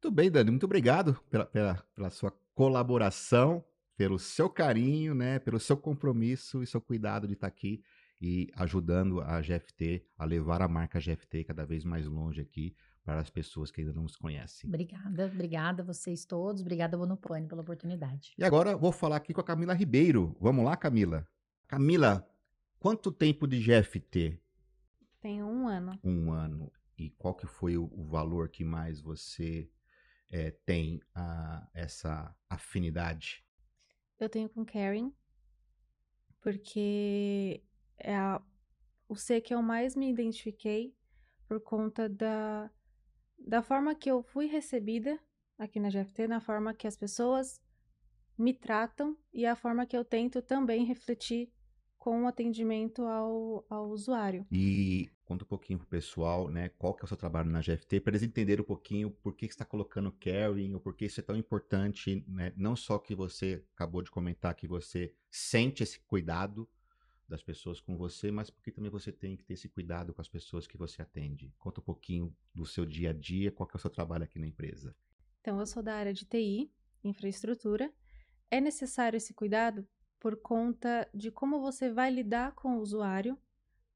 [0.04, 3.64] Muito bem, Dani, muito obrigado pela, pela, pela, sua colaboração,
[3.96, 7.84] pelo seu carinho, né, pelo seu compromisso e seu cuidado de estar aqui
[8.20, 13.20] e ajudando a GFT a levar a marca GFT cada vez mais longe aqui para
[13.20, 14.68] as pessoas que ainda não nos conhecem.
[14.68, 18.34] Obrigada, obrigada a vocês todos, obrigada Bonopane pela oportunidade.
[18.40, 20.36] E agora vou falar aqui com a Camila Ribeiro.
[20.42, 21.28] Vamos lá, Camila?
[21.68, 22.28] Camila,
[22.80, 24.42] quanto tempo de GFT?
[25.22, 26.00] Tenho um ano.
[26.04, 26.72] Um ano.
[26.98, 29.70] E qual que foi o, o valor que mais você
[30.32, 33.46] é, tem a, essa afinidade?
[34.20, 35.12] Eu tenho com Karen,
[36.40, 37.64] porque
[37.98, 38.42] é a,
[39.10, 40.96] o C que eu mais me identifiquei
[41.48, 42.72] por conta da,
[43.38, 45.20] da forma que eu fui recebida
[45.58, 47.62] aqui na GFT, na forma que as pessoas
[48.38, 51.52] me tratam e a forma que eu tento também refletir
[52.02, 54.44] com o atendimento ao, ao usuário.
[54.52, 58.00] E conta um pouquinho pro pessoal, né, qual que é o seu trabalho na GFT,
[58.00, 61.20] para eles entenderem um pouquinho por que, você está colocando caring, ou por que isso
[61.20, 66.00] é tão importante, né, não só que você acabou de comentar que você sente esse
[66.00, 66.68] cuidado
[67.30, 70.28] das pessoas com você, mas porque também você tem que ter esse cuidado com as
[70.28, 71.54] pessoas que você atende.
[71.60, 74.40] Conta um pouquinho do seu dia a dia, qual que é o seu trabalho aqui
[74.40, 74.96] na empresa.
[75.40, 77.94] Então, eu sou da área de TI, infraestrutura.
[78.50, 79.88] É necessário esse cuidado
[80.22, 83.36] por conta de como você vai lidar com o usuário,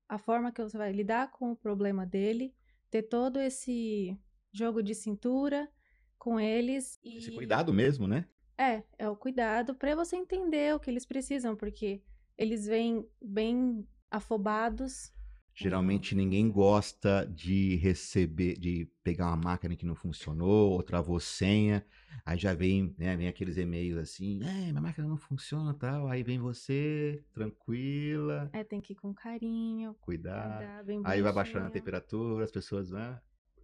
[0.10, 2.52] a forma que você vai lidar com o problema dele,
[2.90, 4.20] ter todo esse
[4.52, 5.70] jogo de cintura
[6.18, 7.00] com eles.
[7.04, 7.18] E...
[7.18, 8.26] Esse cuidado mesmo, né?
[8.58, 12.02] É, é o cuidado para você entender o que eles precisam, porque
[12.36, 15.14] eles vêm bem afobados
[15.58, 21.86] Geralmente ninguém gosta de receber, de pegar uma máquina que não funcionou, ou travou senha,
[22.26, 26.24] aí já vem, né, vem aqueles e-mails assim, é, minha máquina não funciona tal, aí
[26.24, 28.50] vem você, tranquila.
[28.52, 32.92] É, tem que ir com carinho, cuidar, cuidar aí vai baixando a temperatura, as pessoas
[32.92, 33.18] né,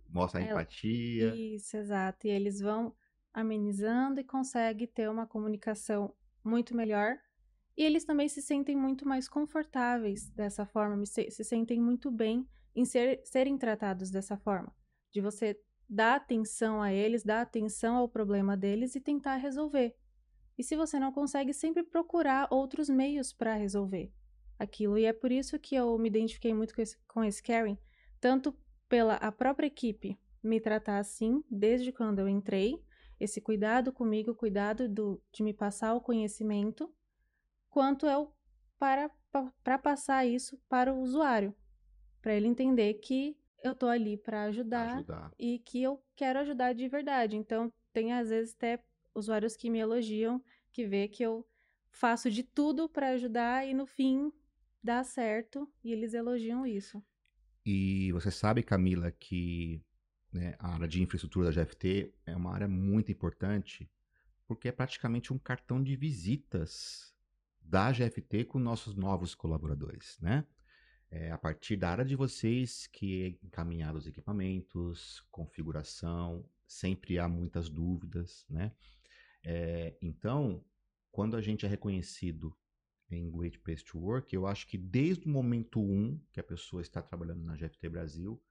[0.08, 1.36] mostram a é, empatia.
[1.36, 2.96] Isso, exato, e eles vão
[3.34, 7.18] amenizando e conseguem ter uma comunicação muito melhor
[7.78, 12.48] e eles também se sentem muito mais confortáveis dessa forma, se, se sentem muito bem
[12.76, 14.74] em ser, serem tratados dessa forma.
[15.12, 19.96] De você dar atenção a eles, dar atenção ao problema deles e tentar resolver.
[20.58, 24.12] E se você não consegue, sempre procurar outros meios para resolver
[24.60, 24.98] aquilo.
[24.98, 27.78] E é por isso que eu me identifiquei muito com esse, com esse caring,
[28.20, 28.56] tanto
[28.88, 32.82] pela a própria equipe me tratar assim desde quando eu entrei,
[33.20, 36.92] esse cuidado comigo, cuidado do, de me passar o conhecimento,
[37.72, 38.32] quanto eu
[38.78, 39.10] para,
[39.64, 41.56] para passar isso para o usuário,
[42.22, 45.32] para ele entender que eu tô ali para ajudar, Ajudar.
[45.40, 47.36] e que eu quero ajudar de verdade.
[47.36, 48.84] Então, tem às vezes até
[49.16, 51.48] usuários que me elogiam, que vê que eu
[51.92, 54.32] faço de tudo para ajudar e no fim
[54.84, 57.04] dá certo e eles elogiam isso.
[57.66, 59.82] E você sabe, Camila, que
[60.34, 63.90] né, a área de infraestrutura da GFT é uma área muito importante,
[64.48, 67.14] porque é praticamente um cartão de visitas
[67.62, 70.46] da GFT com nossos novos colaboradores, né?
[71.10, 77.28] É a partir da área de vocês que é encaminhar os equipamentos, configuração, sempre há
[77.28, 78.72] muitas dúvidas, né?
[79.44, 80.64] É, então,
[81.12, 82.56] quando a gente é reconhecido
[83.10, 86.44] em Great Place to Work, eu acho que desde o momento 1 um, que a
[86.44, 88.42] pessoa está trabalhando na GFT Brasil,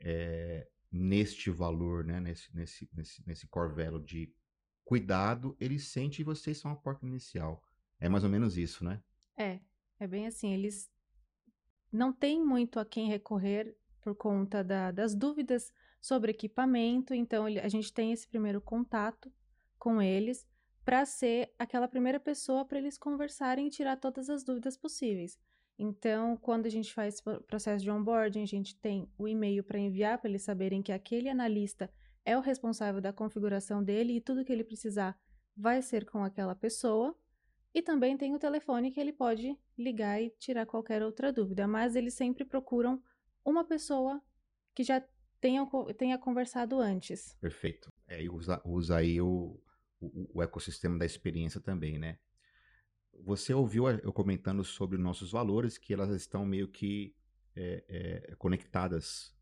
[0.00, 4.34] é, neste valor, né, nesse, nesse, nesse, nesse core value de
[4.84, 7.62] cuidado, ele sente que vocês são a porta inicial.
[8.00, 9.02] É mais ou menos isso, né?
[9.36, 9.60] É,
[9.98, 10.90] é bem assim, eles
[11.92, 17.60] não têm muito a quem recorrer por conta da, das dúvidas sobre equipamento, então ele,
[17.60, 19.30] a gente tem esse primeiro contato
[19.78, 20.46] com eles
[20.84, 25.38] para ser aquela primeira pessoa para eles conversarem e tirar todas as dúvidas possíveis.
[25.78, 29.78] Então, quando a gente faz o processo de onboarding, a gente tem o e-mail para
[29.78, 31.90] enviar para eles saberem que aquele analista
[32.24, 35.18] é o responsável da configuração dele e tudo que ele precisar
[35.56, 37.16] vai ser com aquela pessoa.
[37.72, 41.94] E também tem o telefone que ele pode ligar e tirar qualquer outra dúvida, mas
[41.94, 43.02] eles sempre procuram
[43.44, 44.20] uma pessoa
[44.74, 45.02] que já
[45.40, 47.36] tenha, tenha conversado antes.
[47.40, 47.92] Perfeito.
[48.08, 49.60] É, usa, usa aí o,
[50.00, 52.18] o, o ecossistema da experiência também, né?
[53.24, 57.14] Você ouviu eu comentando sobre nossos valores, que elas estão meio que
[57.54, 59.34] é, é, conectadas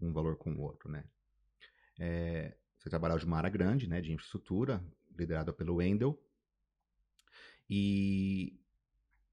[0.00, 1.04] um valor com o outro, né?
[1.98, 4.84] É, você trabalhava de uma área grande, né, de infraestrutura,
[5.16, 6.18] liderada pelo Wendel,
[7.68, 8.58] e,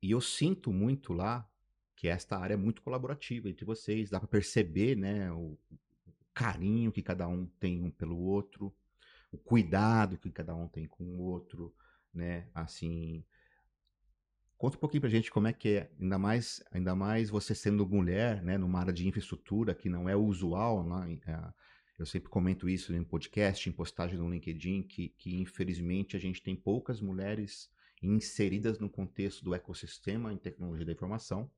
[0.01, 1.47] e eu sinto muito lá
[1.95, 6.91] que esta área é muito colaborativa entre vocês, dá para perceber, né, o, o carinho
[6.91, 8.75] que cada um tem um pelo outro,
[9.31, 11.73] o cuidado que cada um tem com o outro,
[12.13, 12.47] né?
[12.53, 13.25] Assim,
[14.57, 17.87] conta um pouquinho pra gente como é que é, ainda mais, ainda mais você sendo
[17.87, 21.19] mulher, né, numa área de infraestrutura que não é usual, né?
[21.97, 26.41] Eu sempre comento isso em podcast, em postagem no LinkedIn, que, que infelizmente a gente
[26.41, 27.71] tem poucas mulheres
[28.03, 31.49] inseridas no contexto do ecossistema em tecnologia da informação.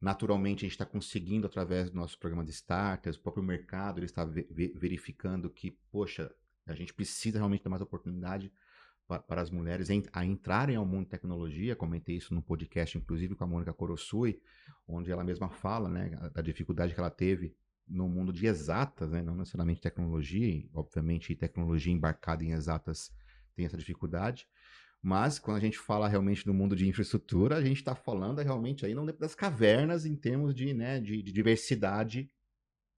[0.00, 4.24] Naturalmente, a gente está conseguindo, através do nosso programa de starters, o próprio mercado está
[4.24, 6.30] verificando que, poxa,
[6.66, 8.52] a gente precisa realmente dar mais oportunidade
[9.06, 11.76] para, as mulheres a entrarem ao mundo de tecnologia.
[11.76, 14.40] Comentei isso no podcast, inclusive, com a Mônica Korosui,
[14.86, 17.56] onde ela mesma fala né, da dificuldade que ela teve
[17.86, 23.14] no mundo de exatas, né, não necessariamente tecnologia, obviamente tecnologia embarcada em exatas
[23.54, 24.46] tem essa dificuldade.
[25.06, 28.84] Mas quando a gente fala realmente do mundo de infraestrutura, a gente está falando realmente
[28.84, 32.28] aí não das cavernas em termos de, né, de, de diversidade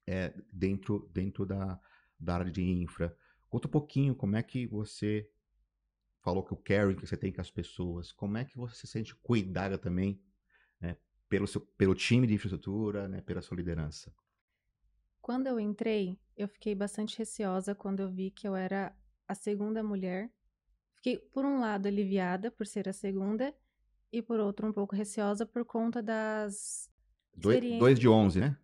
[0.07, 1.79] é, dentro, dentro da,
[2.18, 3.14] da área de infra.
[3.51, 5.29] Conta um pouquinho como é que você
[6.23, 8.87] falou que o caring que você tem com as pessoas, como é que você se
[8.87, 10.18] sente cuidada também
[10.81, 10.97] né,
[11.29, 14.11] pelo, seu, pelo time de infraestrutura, né, pela sua liderança?
[15.21, 18.97] Quando eu entrei, eu fiquei bastante receosa quando eu vi que eu era
[19.29, 20.33] a segunda mulher.
[20.99, 23.55] Fiquei, por um lado, aliviada por ser a segunda,
[24.13, 26.91] e por outro, um pouco receosa por conta das.
[27.35, 28.59] Dois, dois de onze, né?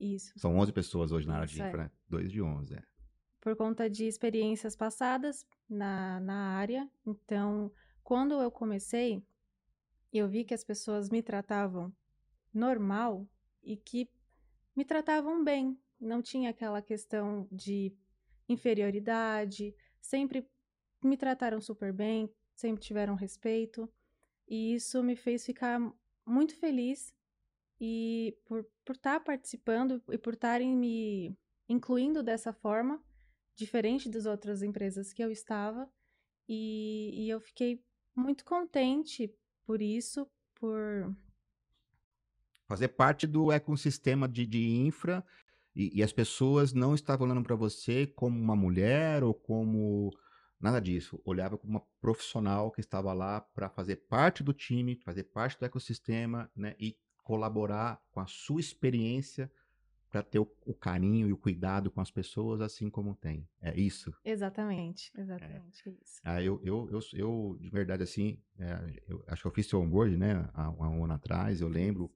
[0.00, 0.32] Isso.
[0.36, 1.68] São onze pessoas hoje na área de é.
[1.68, 1.90] infra, né?
[2.08, 2.82] Dois de onze, é.
[3.40, 6.90] por conta de experiências passadas na, na área.
[7.06, 9.22] Então, quando eu comecei,
[10.12, 11.94] eu vi que as pessoas me tratavam
[12.52, 13.28] normal
[13.62, 14.10] e que
[14.74, 15.78] me tratavam bem.
[16.00, 17.94] Não tinha aquela questão de
[18.48, 20.48] inferioridade, sempre
[21.02, 23.90] me trataram super bem, sempre tiveram respeito.
[24.48, 25.78] E isso me fez ficar
[26.26, 27.14] muito feliz
[27.80, 31.36] e por por estar participando e por estarem me
[31.68, 33.02] incluindo dessa forma,
[33.54, 35.86] diferente das outras empresas que eu estava,
[36.48, 37.84] e, e eu fiquei
[38.16, 39.30] muito contente
[39.66, 41.14] por isso, por
[42.66, 45.24] Fazer parte do ecossistema de, de infra
[45.74, 50.10] e, e as pessoas não estavam olhando para você como uma mulher ou como
[50.60, 51.20] nada disso.
[51.24, 55.64] Olhava como uma profissional que estava lá para fazer parte do time, fazer parte do
[55.64, 59.50] ecossistema né, e colaborar com a sua experiência
[60.10, 63.46] para ter o, o, carinho e o cuidado com as pessoas assim como tem.
[63.60, 64.12] É isso?
[64.24, 65.92] Exatamente, exatamente é.
[66.02, 66.20] isso.
[66.24, 69.80] Ah, eu, eu, eu, eu, de verdade, assim, é, eu, acho que eu fiz seu
[69.80, 72.10] onboard, né, há, há um ano atrás, eu lembro,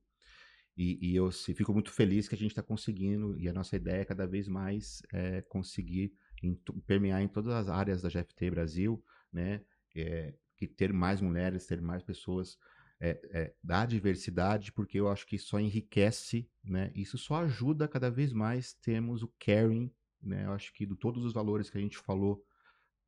[0.75, 4.01] e, e eu fico muito feliz que a gente está conseguindo, e a nossa ideia
[4.01, 6.55] é cada vez mais é, conseguir em,
[6.87, 9.63] permear em todas as áreas da GFT Brasil, né,
[9.95, 12.59] é, que ter mais mulheres, ter mais pessoas
[13.01, 16.93] é, é, da diversidade, porque eu acho que só enriquece, né?
[16.95, 20.45] Isso só ajuda cada vez mais termos o caring, né?
[20.45, 22.45] Eu acho que de todos os valores que a gente falou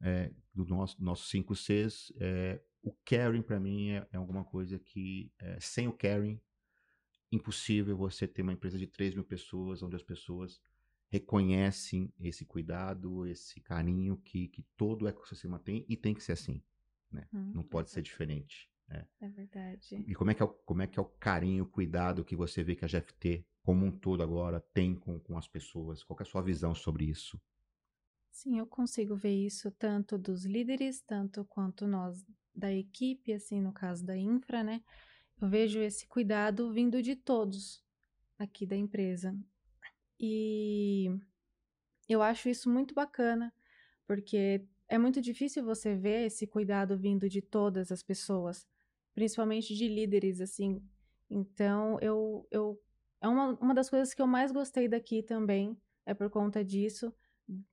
[0.02, 4.80] é, do nosso nossos 5 Cs, é, o caring para mim é, é, alguma coisa
[4.80, 6.40] que é, sem o caring
[7.30, 10.60] impossível você ter uma empresa de 3 mil pessoas, onde as pessoas
[11.14, 16.32] reconhecem esse cuidado, esse carinho que, que todo o ecossistema tem e tem que ser
[16.32, 16.60] assim,
[17.08, 17.28] né?
[17.32, 18.68] Hum, Não pode ser diferente.
[18.88, 19.06] É.
[19.20, 20.04] é verdade.
[20.08, 22.34] E como é, que é o, como é que é o carinho, o cuidado que
[22.34, 26.02] você vê que a GFT, como um todo agora, tem com, com as pessoas?
[26.02, 27.40] Qual é a sua visão sobre isso?
[28.32, 33.72] Sim, eu consigo ver isso tanto dos líderes, tanto quanto nós da equipe, assim, no
[33.72, 34.82] caso da infra, né?
[35.40, 37.84] Eu vejo esse cuidado vindo de todos
[38.36, 39.32] aqui da empresa.
[40.18, 41.10] E
[42.08, 43.52] eu acho isso muito bacana,
[44.06, 48.66] porque é muito difícil você ver esse cuidado vindo de todas as pessoas
[49.14, 50.82] principalmente de líderes, assim.
[51.30, 52.78] Então, eu, eu
[53.20, 57.14] é uma, uma das coisas que eu mais gostei daqui também, é por conta disso,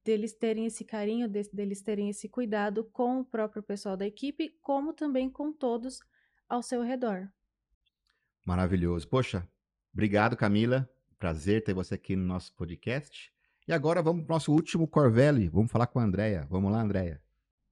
[0.04, 4.58] deles terem esse carinho, de, deles terem esse cuidado com o próprio pessoal da equipe,
[4.62, 6.00] como também com todos
[6.48, 7.30] ao seu redor.
[8.46, 9.08] Maravilhoso.
[9.08, 9.48] Poxa,
[9.92, 10.90] obrigado, Camila.
[11.22, 13.32] Prazer ter você aqui no nosso podcast.
[13.68, 15.48] E agora vamos para o nosso último Corvelli.
[15.50, 16.48] Vamos falar com a Andrea.
[16.50, 17.22] Vamos lá, Andrea.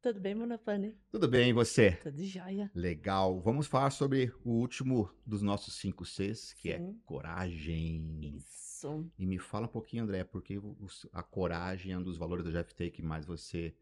[0.03, 0.95] Tudo bem, Monopane?
[1.09, 1.93] Tudo bem, e você?
[1.93, 2.69] Tudo jóia.
[2.75, 3.41] Legal.
[3.41, 6.91] Vamos falar sobre o último dos nossos cinco Cs, que é Sim.
[6.91, 8.35] é coragem.
[8.35, 9.09] Isso.
[9.17, 10.61] E me fala um pouquinho, André, porque
[11.11, 13.75] a coragem é um dos valores do GFT que mais você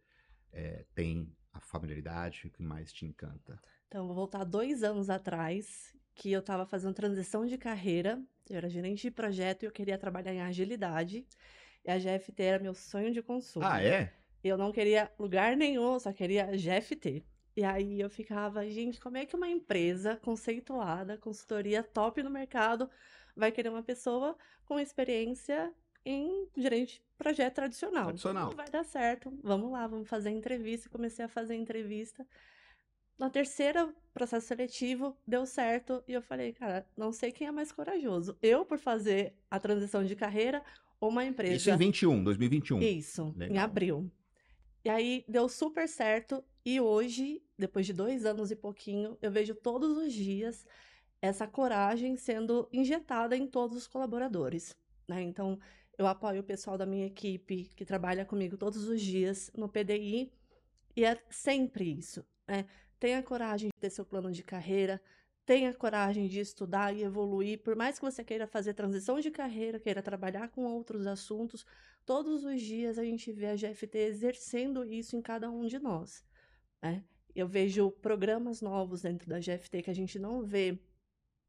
[0.54, 3.62] é, tem a familiaridade, que mais te encanta.
[3.90, 8.20] Então, vou voltar dois anos atrás, que eu estava fazendo transição de carreira.
[8.50, 11.26] Eu era gerente de projeto e eu queria trabalhar em agilidade.
[11.86, 13.66] E a GFT era meu sonho de consumo.
[13.66, 14.12] Ah, é?
[14.44, 17.24] Eu não queria lugar nenhum, só queria GFT.
[17.56, 22.90] E aí eu ficava, gente, como é que uma empresa conceituada, consultoria top no mercado,
[23.36, 25.72] vai querer uma pessoa com experiência
[26.04, 28.06] em gerente de projeto tradicional?
[28.06, 28.50] Tradicional.
[28.50, 29.32] Não vai dar certo.
[29.44, 30.90] Vamos lá, vamos fazer entrevista.
[30.90, 32.26] Comecei a fazer entrevista.
[33.18, 36.04] Na terceira processo seletivo, deu certo.
[36.08, 38.36] E eu falei, cara, não sei quem é mais corajoso.
[38.42, 40.64] Eu por fazer a transição de carreira
[41.00, 41.56] ou uma empresa.
[41.56, 42.82] Isso em 21, 2021.
[42.82, 43.56] Isso, Legal.
[43.56, 44.12] em abril.
[44.84, 46.44] E aí deu super certo.
[46.66, 50.66] E hoje, depois de dois anos e pouquinho, eu vejo todos os dias
[51.22, 54.76] essa coragem sendo injetada em todos os colaboradores.
[55.08, 55.22] Né?
[55.22, 55.60] Então,
[55.98, 60.32] eu apoio o pessoal da minha equipe que trabalha comigo todos os dias no PDI.
[60.96, 62.26] E é sempre isso.
[62.48, 62.66] Né?
[63.00, 65.02] Tenha coragem de ter seu plano de carreira,
[65.46, 69.80] tenha coragem de estudar e evoluir, por mais que você queira fazer transição de carreira,
[69.80, 71.66] queira trabalhar com outros assuntos,
[72.06, 76.22] todos os dias a gente vê a GFT exercendo isso em cada um de nós.
[76.82, 77.02] Né?
[77.34, 80.78] Eu vejo programas novos dentro da GFT que a gente não vê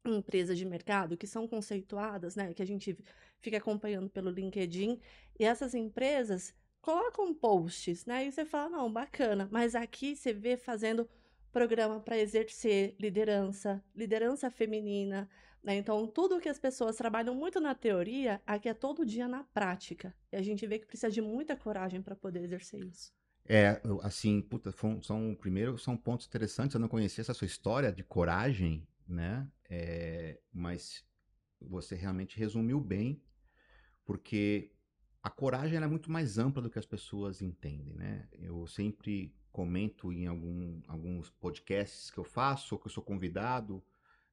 [0.05, 2.97] em empresas de mercado que são conceituadas, né, que a gente
[3.41, 4.97] fica acompanhando pelo LinkedIn,
[5.37, 10.55] e essas empresas colocam posts, né, e você fala, não, bacana, mas aqui você vê
[10.55, 11.09] fazendo
[11.51, 15.29] programa para exercer liderança, liderança feminina.
[15.63, 15.75] Né?
[15.75, 20.15] Então, tudo que as pessoas trabalham muito na teoria, aqui é todo dia na prática.
[20.31, 23.11] E a gente vê que precisa de muita coragem para poder exercer isso.
[23.45, 24.71] É, assim, puta,
[25.01, 26.75] são, primeiro, são pontos interessantes.
[26.75, 29.47] Eu não conhecia essa sua história de coragem, né?
[29.69, 31.03] É, mas
[31.59, 33.21] você realmente resumiu bem,
[34.05, 34.71] porque
[35.21, 38.27] a coragem é muito mais ampla do que as pessoas entendem, né?
[38.33, 43.83] Eu sempre comento em algum, alguns podcasts que eu faço, ou que eu sou convidado,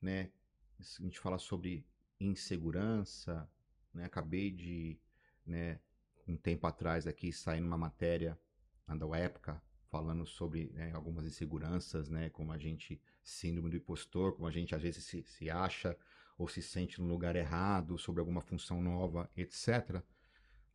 [0.01, 0.31] né?
[0.79, 1.85] A gente fala sobre
[2.20, 3.51] insegurança,
[3.93, 4.05] né?
[4.05, 4.97] Acabei de,
[5.45, 5.81] né,
[6.29, 8.39] um tempo atrás aqui, sair numa matéria
[8.87, 9.61] da época
[9.91, 12.31] falando sobre né, algumas inseguranças, né?
[12.31, 15.99] Como a gente, síndrome do impostor, como a gente às vezes se, se acha
[16.39, 20.01] ou se sente no lugar errado, sobre alguma função nova, etc.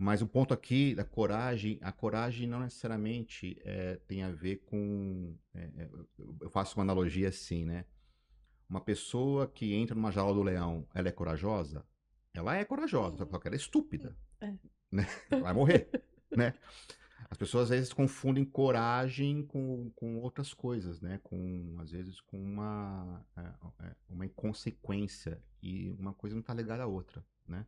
[0.04, 5.38] Mas o ponto aqui da coragem, a coragem não necessariamente é, tem a ver com.
[5.54, 5.88] É,
[6.40, 7.86] eu faço uma analogia assim, né?
[8.68, 11.86] Uma pessoa que entra numa jaula do leão, ela é corajosa?
[12.34, 14.18] Ela é corajosa, só que ela é estúpida.
[14.40, 14.52] É.
[14.92, 15.08] Né?
[15.30, 15.90] Vai morrer,
[16.36, 16.54] né?
[17.30, 21.18] As pessoas às vezes confundem coragem com, com outras coisas, né?
[21.24, 23.26] Com, às vezes com uma,
[24.10, 25.42] uma inconsequência.
[25.62, 27.66] E uma coisa não está ligada à outra, né?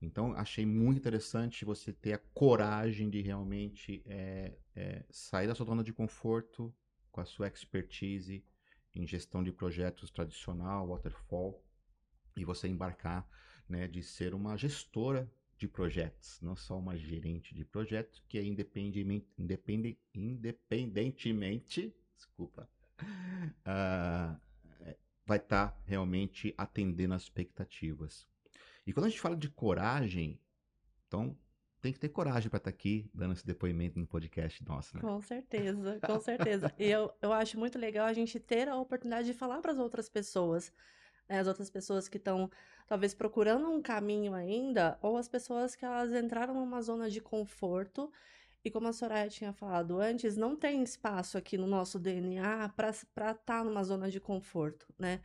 [0.00, 5.66] Então, achei muito interessante você ter a coragem de realmente é, é, sair da sua
[5.66, 6.74] zona de conforto
[7.10, 8.44] com a sua expertise
[8.94, 11.62] em gestão de projetos tradicional, waterfall,
[12.36, 13.26] e você embarcar
[13.68, 18.44] né, de ser uma gestora de projetos, não só uma gerente de projetos, que é
[18.44, 22.68] independentemente, independente, independentemente desculpa,
[23.00, 24.40] uh,
[25.24, 28.26] vai estar tá realmente atendendo às expectativas.
[28.86, 30.40] E quando a gente fala de coragem,
[31.06, 31.36] então
[31.82, 35.02] tem que ter coragem para estar tá aqui dando esse depoimento no podcast nosso, né?
[35.02, 36.72] Com certeza, com certeza.
[36.78, 39.78] e eu, eu acho muito legal a gente ter a oportunidade de falar para as
[39.78, 40.72] outras pessoas,
[41.28, 41.40] né?
[41.40, 42.50] as outras pessoas que estão
[42.86, 48.10] talvez procurando um caminho ainda, ou as pessoas que elas entraram numa zona de conforto
[48.64, 52.90] e como a Soraya tinha falado antes, não tem espaço aqui no nosso DNA para
[52.90, 55.20] estar tá numa zona de conforto, né?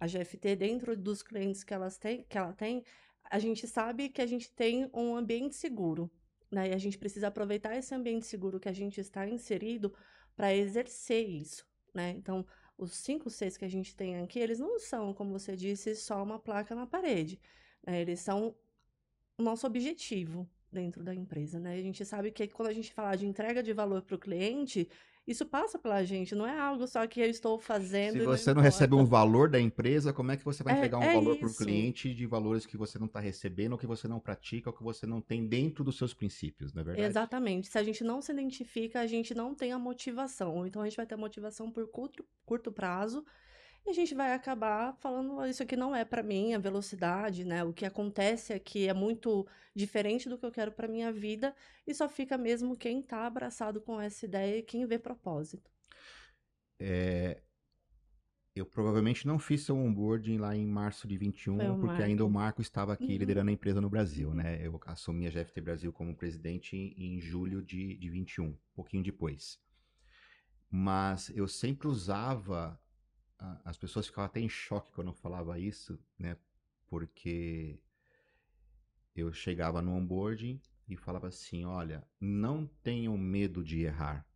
[0.00, 2.82] A GFT, dentro dos clientes que, elas têm, que ela tem,
[3.30, 6.10] a gente sabe que a gente tem um ambiente seguro,
[6.50, 6.70] né?
[6.70, 9.94] E a gente precisa aproveitar esse ambiente seguro que a gente está inserido
[10.34, 12.10] para exercer isso, né?
[12.10, 12.46] Então,
[12.78, 16.22] os cinco Cs que a gente tem aqui, eles não são, como você disse, só
[16.22, 17.38] uma placa na parede.
[17.86, 18.00] Né?
[18.00, 18.56] Eles são
[19.36, 21.74] o nosso objetivo, dentro da empresa, né?
[21.74, 24.88] A gente sabe que quando a gente fala de entrega de valor para o cliente,
[25.26, 28.18] isso passa pela gente, não é algo só que eu estou fazendo.
[28.18, 30.76] Se você não, não recebe um valor da empresa, como é que você vai é,
[30.78, 33.78] entregar um é valor para o cliente de valores que você não está recebendo, ou
[33.78, 36.84] que você não pratica, ou que você não tem dentro dos seus princípios, não é
[36.84, 37.08] verdade?
[37.08, 37.68] Exatamente.
[37.68, 40.66] Se a gente não se identifica, a gente não tem a motivação.
[40.66, 43.24] Então a gente vai ter motivação por curto, curto prazo
[43.86, 47.64] e a gente vai acabar falando isso aqui não é para mim, a velocidade, né?
[47.64, 51.54] O que acontece aqui é muito diferente do que eu quero para minha vida
[51.86, 55.70] e só fica mesmo quem está abraçado com essa ideia e quem vê propósito.
[56.78, 57.42] É,
[58.54, 62.02] eu provavelmente não fiz seu onboarding lá em março de 21, porque Marco.
[62.02, 63.18] ainda o Marco estava aqui uhum.
[63.18, 64.64] liderando a empresa no Brasil, né?
[64.64, 69.04] Eu assumi a GFT Brasil como presidente em, em julho de, de 21, um pouquinho
[69.04, 69.60] depois.
[70.68, 72.79] Mas eu sempre usava
[73.64, 76.36] as pessoas ficavam até em choque quando eu falava isso, né?
[76.86, 77.78] Porque
[79.14, 84.26] eu chegava no onboarding e falava assim: olha, não tenham medo de errar.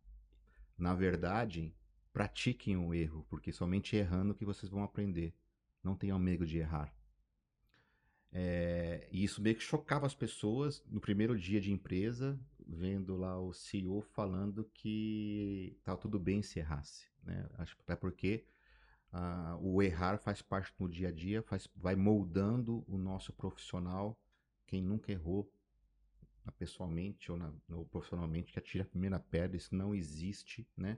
[0.77, 1.73] Na verdade,
[2.11, 5.33] pratiquem o erro, porque somente errando que vocês vão aprender.
[5.83, 6.93] Não tenham medo de errar.
[8.31, 12.37] É, e isso meio que chocava as pessoas no primeiro dia de empresa,
[12.67, 17.07] vendo lá o CEO falando que tá tudo bem se errasse.
[17.23, 17.47] Né?
[17.57, 18.43] Acho até porque
[19.13, 24.19] Uh, o errar faz parte do dia a dia, faz, vai moldando o nosso profissional.
[24.67, 25.49] Quem nunca errou
[26.57, 30.97] pessoalmente ou, na, ou profissionalmente, que atira a primeira pedra, isso não existe, né?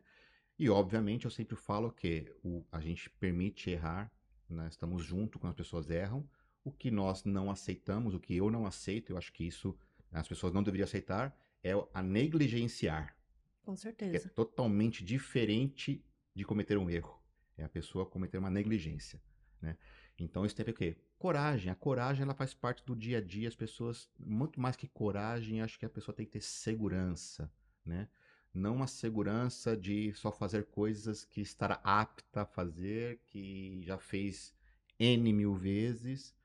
[0.60, 4.12] E, obviamente, eu sempre falo que o, a gente permite errar,
[4.50, 4.68] né?
[4.68, 6.28] estamos junto quando as pessoas erram.
[6.64, 9.78] O que nós não aceitamos, o que eu não aceito, eu acho que isso
[10.12, 13.16] as pessoas não deveriam aceitar, é a negligenciar.
[13.62, 14.28] Com certeza.
[14.28, 16.04] é totalmente diferente
[16.34, 17.17] de cometer um erro.
[17.58, 19.22] É a pessoa cometer uma negligência,
[19.62, 19.78] né?
[20.20, 20.96] Então isso a com o quê?
[21.18, 21.72] Coragem.
[21.72, 23.48] A coragem ela faz parte do dia a dia.
[23.48, 27.52] As pessoas, muito mais que coragem, acho que a pessoa tem que ter segurança,
[27.86, 28.08] né?
[28.54, 34.54] Não uma segurança de só fazer coisas que estará apta a fazer, que já fez
[35.00, 36.36] N mil vezes,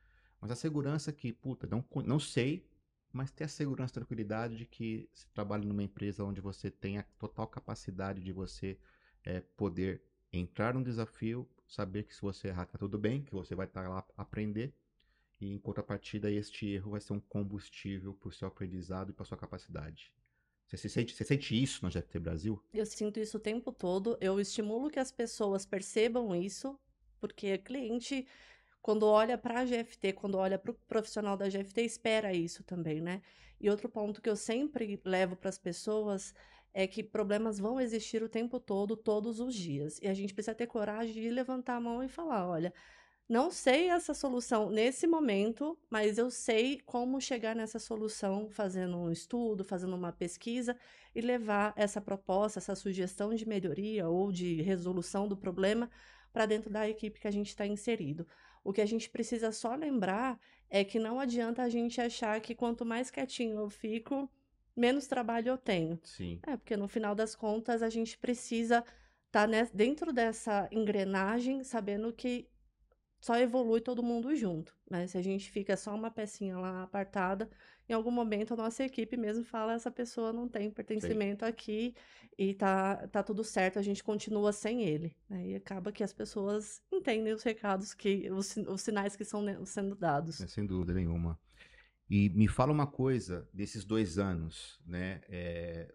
[0.40, 2.66] mas a segurança que, puta, não, não sei,
[3.12, 6.98] mas ter a segurança, a tranquilidade de que se trabalha numa empresa onde você tem
[6.98, 8.78] a total capacidade de você
[9.24, 10.02] é, poder
[10.32, 13.82] entrar num desafio, saber que se você errar tá tudo bem, que você vai estar
[13.82, 14.72] tá lá aprender
[15.40, 19.24] e em contrapartida este erro vai ser um combustível para o seu aprendizado e para
[19.24, 20.12] sua capacidade.
[20.68, 22.62] Você sente, você sente isso no GFT Brasil?
[22.72, 24.16] Eu sinto isso o tempo todo.
[24.20, 26.78] Eu estimulo que as pessoas percebam isso,
[27.20, 28.26] porque cliente,
[28.80, 33.00] quando olha para a GFT, quando olha para o profissional da GFT, espera isso também,
[33.00, 33.20] né?
[33.60, 36.34] E outro ponto que eu sempre levo para as pessoas
[36.74, 39.98] é que problemas vão existir o tempo todo, todos os dias.
[40.02, 42.72] E a gente precisa ter coragem de levantar a mão e falar: olha,
[43.28, 49.10] não sei essa solução nesse momento, mas eu sei como chegar nessa solução fazendo um
[49.10, 50.76] estudo, fazendo uma pesquisa
[51.14, 55.90] e levar essa proposta, essa sugestão de melhoria ou de resolução do problema
[56.32, 58.26] para dentro da equipe que a gente está inserido.
[58.64, 62.54] O que a gente precisa só lembrar é que não adianta a gente achar que
[62.54, 64.30] quanto mais quietinho eu fico,
[64.76, 65.98] menos trabalho eu tenho.
[66.02, 66.40] Sim.
[66.46, 68.84] É, porque no final das contas a gente precisa
[69.26, 72.48] estar tá dentro dessa engrenagem, sabendo que
[73.22, 75.06] só evolui todo mundo junto, né?
[75.06, 77.48] Se a gente fica só uma pecinha lá apartada,
[77.88, 81.50] em algum momento a nossa equipe mesmo fala essa pessoa não tem pertencimento Sim.
[81.50, 81.94] aqui
[82.36, 85.46] e tá, tá tudo certo, a gente continua sem ele, né?
[85.46, 89.94] E acaba que as pessoas entendem os recados que os, os sinais que são sendo
[89.94, 90.40] dados.
[90.40, 91.38] É, sem dúvida nenhuma.
[92.14, 95.22] E me fala uma coisa desses dois anos, né?
[95.30, 95.94] É,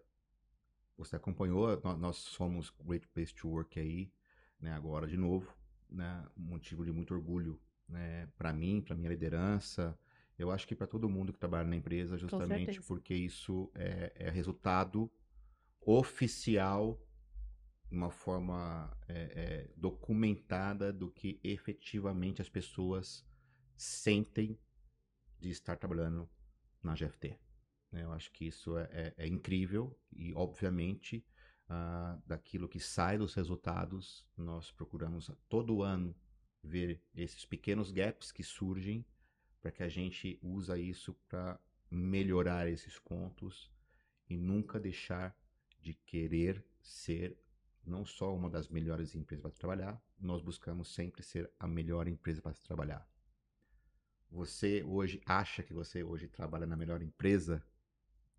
[0.96, 4.12] você acompanhou, nós, somos Great Place to Work aí,
[4.60, 4.72] né?
[4.72, 5.56] Agora de novo,
[5.88, 6.26] né?
[6.36, 8.26] Um motivo de muito orgulho, né?
[8.36, 9.96] Para mim, para minha liderança,
[10.36, 14.28] eu acho que para todo mundo que trabalha na empresa, justamente porque isso é, é
[14.28, 15.08] resultado
[15.80, 17.00] oficial,
[17.92, 23.24] uma forma é, é, documentada do que efetivamente as pessoas
[23.76, 24.58] sentem
[25.40, 26.28] de estar trabalhando
[26.82, 27.38] na GFT.
[27.92, 28.04] né?
[28.04, 31.24] Eu acho que isso é, é- é incrível e, obviamente,
[31.68, 36.14] ah, daquilo que sai dos resultados, nós procuramos todo ano
[36.62, 39.04] ver esses pequenos gaps que surgem
[39.60, 41.58] para que a gente usa isso para
[41.90, 43.70] melhorar esses pontos
[44.28, 45.36] e nunca deixar
[45.80, 47.36] de querer ser
[47.84, 52.42] não só uma das melhores empresas para trabalhar, nós buscamos sempre ser a melhor empresa
[52.42, 53.08] para trabalhar.
[54.30, 57.62] Você hoje acha que você hoje trabalha na melhor empresa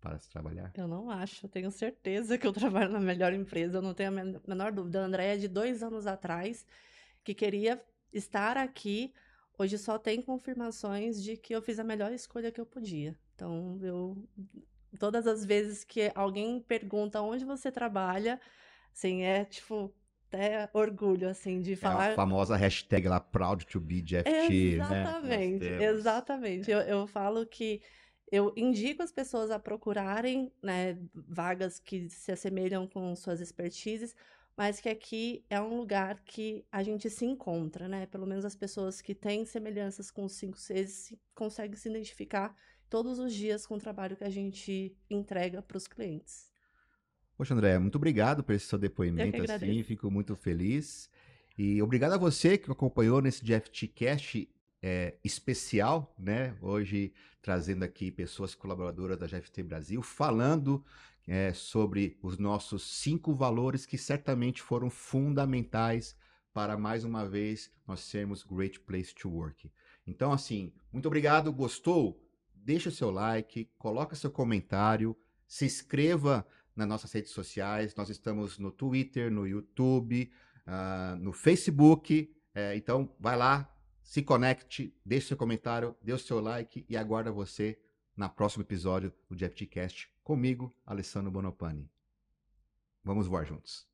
[0.00, 0.72] para se trabalhar?
[0.74, 4.10] Eu não acho, eu tenho certeza que eu trabalho na melhor empresa, eu não tenho
[4.10, 5.02] a men- menor dúvida.
[5.02, 6.66] A Andréia, de dois anos atrás,
[7.24, 7.82] que queria
[8.12, 9.12] estar aqui,
[9.58, 13.16] hoje só tem confirmações de que eu fiz a melhor escolha que eu podia.
[13.34, 14.16] Então, eu.
[14.98, 18.40] Todas as vezes que alguém pergunta onde você trabalha,
[18.92, 19.94] assim, é tipo,
[20.30, 22.14] até orgulho, assim, de É a falar.
[22.14, 24.00] famosa hashtag lá, proud to be
[24.76, 25.02] né?
[25.02, 25.98] Exatamente, temos.
[25.98, 26.70] exatamente.
[26.70, 27.82] Eu, eu falo que
[28.30, 34.14] eu indico as pessoas a procurarem, né, vagas que se assemelham com suas expertises,
[34.56, 38.06] mas que aqui é um lugar que a gente se encontra, né?
[38.06, 42.54] Pelo menos as pessoas que têm semelhanças com os 5 Cs se- conseguem se identificar
[42.88, 46.49] todos os dias com o trabalho que a gente entrega para os clientes.
[47.40, 51.08] Poxa, André, muito obrigado por esse seu depoimento, assim, fico muito feliz.
[51.56, 54.46] E obrigado a você que acompanhou nesse GFT Cast
[54.82, 56.54] é, especial, né?
[56.60, 60.84] Hoje trazendo aqui pessoas colaboradoras da GFT Brasil, falando
[61.26, 66.14] é, sobre os nossos cinco valores que certamente foram fundamentais
[66.52, 69.72] para, mais uma vez, nós sermos Great Place to Work.
[70.06, 71.50] Então, assim, muito obrigado.
[71.50, 72.22] Gostou?
[72.54, 75.16] Deixa o seu like, coloca seu comentário,
[75.48, 77.94] se inscreva nas nossas redes sociais.
[77.94, 80.30] Nós estamos no Twitter, no YouTube,
[80.66, 82.34] ah, no Facebook.
[82.54, 87.30] É, então, vai lá, se conecte, deixe seu comentário, dê o seu like e aguarda
[87.30, 87.78] você
[88.16, 91.90] na próximo episódio do GFTcast comigo, Alessandro Bonopani.
[93.02, 93.88] Vamos voar juntos.